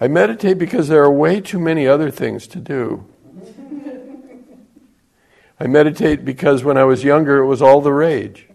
I 0.00 0.06
meditate 0.06 0.56
because 0.56 0.86
there 0.86 1.02
are 1.02 1.10
way 1.10 1.40
too 1.40 1.58
many 1.58 1.88
other 1.88 2.12
things 2.12 2.46
to 2.48 2.60
do. 2.60 3.04
I 5.58 5.66
meditate 5.66 6.24
because 6.24 6.62
when 6.62 6.76
I 6.76 6.84
was 6.84 7.02
younger 7.02 7.38
it 7.38 7.46
was 7.46 7.60
all 7.60 7.80
the 7.80 7.92
rage. 7.92 8.48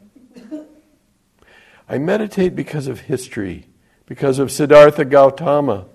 I 1.89 1.97
meditate 1.97 2.55
because 2.55 2.87
of 2.87 3.01
history, 3.01 3.65
because 4.05 4.37
of 4.37 4.51
Siddhartha 4.51 5.05
Gautama, 5.05 5.87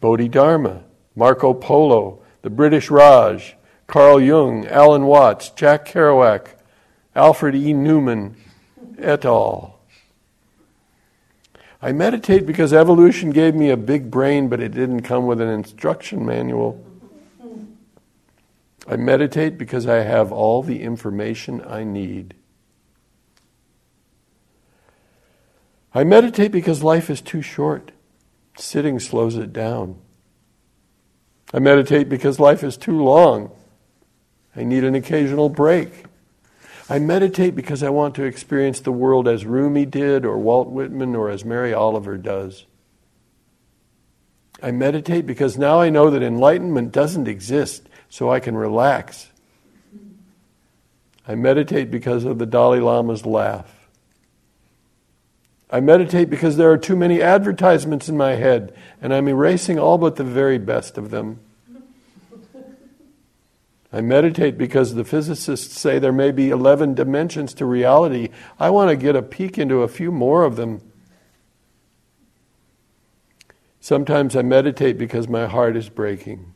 Bodhidharma, 0.00 0.84
Marco 1.16 1.52
Polo, 1.52 2.22
the 2.42 2.50
British 2.50 2.90
Raj, 2.90 3.56
Carl 3.88 4.20
Jung, 4.20 4.66
Alan 4.68 5.04
Watts, 5.06 5.50
Jack 5.50 5.84
Kerouac, 5.84 6.50
Alfred 7.16 7.56
E. 7.56 7.74
Neuman 7.74 8.34
et 8.98 9.24
al. 9.24 9.80
I 11.82 11.92
meditate 11.92 12.46
because 12.46 12.72
evolution 12.72 13.30
gave 13.30 13.54
me 13.54 13.70
a 13.70 13.76
big 13.76 14.10
brain, 14.10 14.48
but 14.48 14.60
it 14.60 14.72
didn't 14.72 15.02
come 15.02 15.26
with 15.26 15.40
an 15.40 15.48
instruction 15.48 16.24
manual. 16.24 16.84
I 18.86 18.96
meditate 18.96 19.58
because 19.58 19.86
I 19.86 20.02
have 20.02 20.30
all 20.30 20.62
the 20.62 20.82
information 20.82 21.62
I 21.66 21.84
need. 21.84 22.34
I 25.92 26.04
meditate 26.04 26.52
because 26.52 26.82
life 26.82 27.10
is 27.10 27.20
too 27.20 27.42
short. 27.42 27.90
Sitting 28.56 29.00
slows 29.00 29.36
it 29.36 29.52
down. 29.52 29.96
I 31.52 31.58
meditate 31.58 32.08
because 32.08 32.38
life 32.38 32.62
is 32.62 32.76
too 32.76 33.02
long. 33.02 33.50
I 34.54 34.62
need 34.62 34.84
an 34.84 34.94
occasional 34.94 35.48
break. 35.48 36.04
I 36.88 36.98
meditate 36.98 37.54
because 37.54 37.82
I 37.82 37.90
want 37.90 38.14
to 38.16 38.24
experience 38.24 38.80
the 38.80 38.92
world 38.92 39.28
as 39.28 39.44
Rumi 39.44 39.86
did, 39.86 40.24
or 40.24 40.38
Walt 40.38 40.70
Whitman, 40.70 41.14
or 41.14 41.30
as 41.30 41.44
Mary 41.44 41.72
Oliver 41.72 42.16
does. 42.16 42.66
I 44.62 44.72
meditate 44.72 45.26
because 45.26 45.56
now 45.56 45.80
I 45.80 45.88
know 45.88 46.10
that 46.10 46.22
enlightenment 46.22 46.92
doesn't 46.92 47.28
exist, 47.28 47.88
so 48.08 48.30
I 48.30 48.40
can 48.40 48.56
relax. 48.56 49.30
I 51.26 51.36
meditate 51.36 51.90
because 51.90 52.24
of 52.24 52.38
the 52.38 52.46
Dalai 52.46 52.80
Lama's 52.80 53.24
laugh. 53.24 53.79
I 55.72 55.80
meditate 55.80 56.28
because 56.28 56.56
there 56.56 56.70
are 56.70 56.78
too 56.78 56.96
many 56.96 57.22
advertisements 57.22 58.08
in 58.08 58.16
my 58.16 58.34
head, 58.34 58.74
and 59.00 59.14
I'm 59.14 59.28
erasing 59.28 59.78
all 59.78 59.98
but 59.98 60.16
the 60.16 60.24
very 60.24 60.58
best 60.58 60.98
of 60.98 61.10
them. 61.10 61.38
I 63.92 64.00
meditate 64.00 64.56
because 64.56 64.94
the 64.94 65.04
physicists 65.04 65.78
say 65.78 65.98
there 65.98 66.12
may 66.12 66.30
be 66.30 66.50
11 66.50 66.94
dimensions 66.94 67.54
to 67.54 67.64
reality. 67.64 68.28
I 68.58 68.70
want 68.70 68.90
to 68.90 68.96
get 68.96 69.16
a 69.16 69.22
peek 69.22 69.58
into 69.58 69.82
a 69.82 69.88
few 69.88 70.12
more 70.12 70.44
of 70.44 70.56
them. 70.56 70.80
Sometimes 73.80 74.36
I 74.36 74.42
meditate 74.42 74.98
because 74.98 75.26
my 75.26 75.46
heart 75.46 75.76
is 75.76 75.88
breaking. 75.88 76.54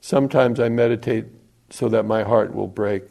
Sometimes 0.00 0.60
I 0.60 0.68
meditate 0.68 1.26
so 1.70 1.88
that 1.88 2.04
my 2.04 2.22
heart 2.22 2.54
will 2.54 2.66
break. 2.66 3.04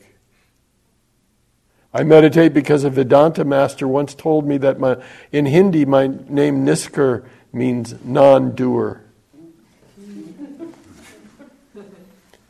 I 1.93 2.03
meditate 2.03 2.53
because 2.53 2.83
a 2.83 2.89
Vedanta 2.89 3.45
master 3.45 3.87
once 3.87 4.13
told 4.13 4.45
me 4.45 4.57
that 4.57 4.79
my, 4.79 4.97
in 5.31 5.45
Hindi 5.45 5.85
my 5.85 6.07
name 6.07 6.65
Nisker 6.65 7.25
means 7.53 7.95
non 8.03 8.53
doer. 8.55 9.03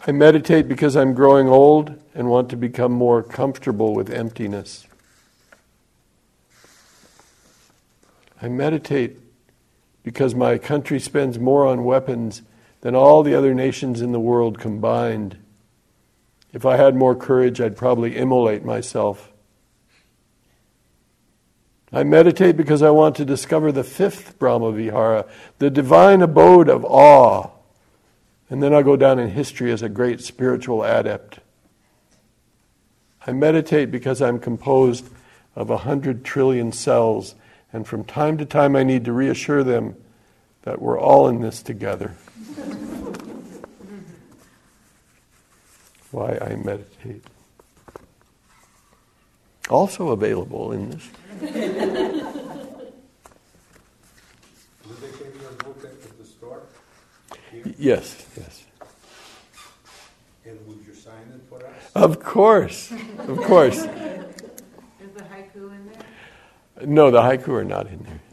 I 0.05 0.11
meditate 0.11 0.69
because 0.69 0.95
I'm 0.95 1.13
growing 1.13 1.49
old 1.49 2.01
and 2.15 2.29
want 2.29 2.49
to 2.49 2.55
become 2.55 2.93
more 2.93 3.21
comfortable 3.21 3.93
with 3.93 4.09
emptiness. 4.09 4.87
I 8.41 8.47
meditate 8.47 9.17
because 10.03 10.33
my 10.33 10.57
country 10.57 10.99
spends 10.99 11.37
more 11.37 11.65
on 11.67 11.83
weapons 11.83 12.41
than 12.81 12.95
all 12.95 13.21
the 13.21 13.35
other 13.35 13.53
nations 13.53 13.99
in 13.99 14.13
the 14.13 14.19
world 14.19 14.59
combined. 14.59 15.37
If 16.53 16.65
I 16.65 16.77
had 16.77 16.95
more 16.95 17.15
courage, 17.15 17.59
I'd 17.59 17.77
probably 17.77 18.17
immolate 18.17 18.63
myself. 18.63 19.31
I 21.91 22.03
meditate 22.03 22.57
because 22.57 22.81
I 22.81 22.89
want 22.89 23.15
to 23.15 23.25
discover 23.25 23.71
the 23.71 23.83
fifth 23.83 24.37
Brahma 24.39 24.71
Vihara, 24.71 25.25
the 25.59 25.69
divine 25.69 26.21
abode 26.21 26.69
of 26.69 26.83
awe 26.85 27.51
and 28.49 28.63
then 28.63 28.73
I'll 28.73 28.83
go 28.83 28.95
down 28.95 29.19
in 29.19 29.29
history 29.29 29.71
as 29.71 29.81
a 29.81 29.89
great 29.89 30.21
spiritual 30.21 30.83
adept. 30.83 31.39
I 33.25 33.33
meditate 33.33 33.91
because 33.91 34.21
I'm 34.21 34.39
composed 34.39 35.09
of 35.55 35.69
a 35.69 35.77
hundred 35.77 36.23
trillion 36.23 36.71
cells, 36.71 37.35
and 37.73 37.85
from 37.85 38.05
time 38.05 38.37
to 38.37 38.45
time 38.45 38.75
I 38.75 38.83
need 38.83 39.03
to 39.05 39.11
reassure 39.11 39.63
them 39.63 39.97
that 40.61 40.81
we're 40.81 40.99
all 40.99 41.27
in 41.27 41.41
this 41.41 41.61
together. 41.61 42.15
Why 46.11 46.37
I 46.41 46.55
meditate. 46.55 47.23
Also 49.69 50.09
available 50.09 50.71
in 50.71 50.91
this. 50.91 51.09
Did 51.41 51.53
they 51.53 51.63
give 55.11 55.35
you 55.35 55.47
a 55.49 55.63
book 55.63 55.83
at 55.83 56.17
the 56.17 56.23
store? 56.23 56.61
Here? 57.51 57.63
Yes, 57.77 58.25
yes. 58.37 58.63
And 60.45 60.65
would 60.65 60.79
you 60.87 60.93
sign 60.93 61.33
it 61.35 61.41
for 61.49 61.65
us? 61.65 61.91
Of 61.93 62.23
course, 62.23 62.93
of 63.19 63.37
course. 63.43 63.77
Is 63.79 65.11
the 65.13 65.23
haiku 65.23 65.75
in 65.75 65.91
there? 65.91 66.87
No, 66.87 67.11
the 67.11 67.21
haiku 67.21 67.49
are 67.49 67.65
not 67.65 67.87
in 67.87 67.99
there. 68.03 68.21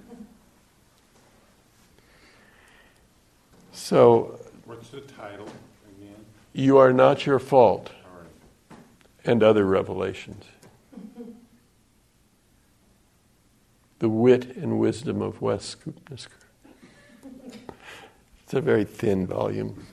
So, 3.72 4.38
What's 4.64 4.88
the 4.88 5.00
title? 5.02 5.48
You 6.56 6.78
are 6.78 6.92
not 6.92 7.26
your 7.26 7.40
fault, 7.40 7.90
and 9.24 9.42
other 9.42 9.64
revelations. 9.66 10.44
The 13.98 14.08
wit 14.08 14.56
and 14.56 14.78
wisdom 14.78 15.20
of 15.20 15.42
Wes 15.42 15.64
Scoop 15.64 16.08
Nisker. 16.08 16.28
It's 18.44 18.54
a 18.54 18.60
very 18.60 18.84
thin 18.84 19.26
volume. 19.26 19.84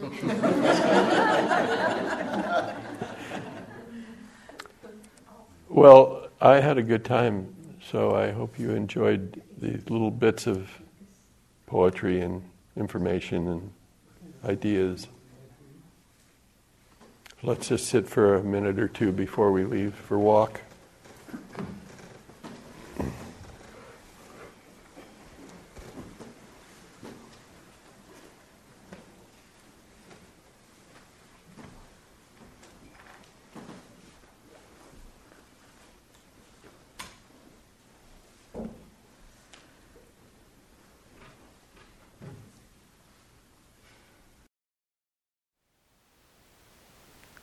well, 5.68 6.28
I 6.40 6.60
had 6.60 6.78
a 6.78 6.84
good 6.84 7.04
time, 7.04 7.56
so 7.90 8.14
I 8.14 8.30
hope 8.30 8.60
you 8.60 8.70
enjoyed 8.72 9.42
these 9.58 9.90
little 9.90 10.12
bits 10.12 10.46
of 10.46 10.70
poetry 11.66 12.22
and 12.22 12.44
information 12.76 13.48
and 13.48 13.72
ideas. 14.46 15.08
Let's 17.44 17.70
just 17.70 17.88
sit 17.88 18.08
for 18.08 18.36
a 18.36 18.44
minute 18.44 18.78
or 18.78 18.88
two 18.88 19.12
before 19.12 19.52
we 19.52 19.64
leave 19.64 19.96
for 19.96 20.20
walk. 20.20 20.62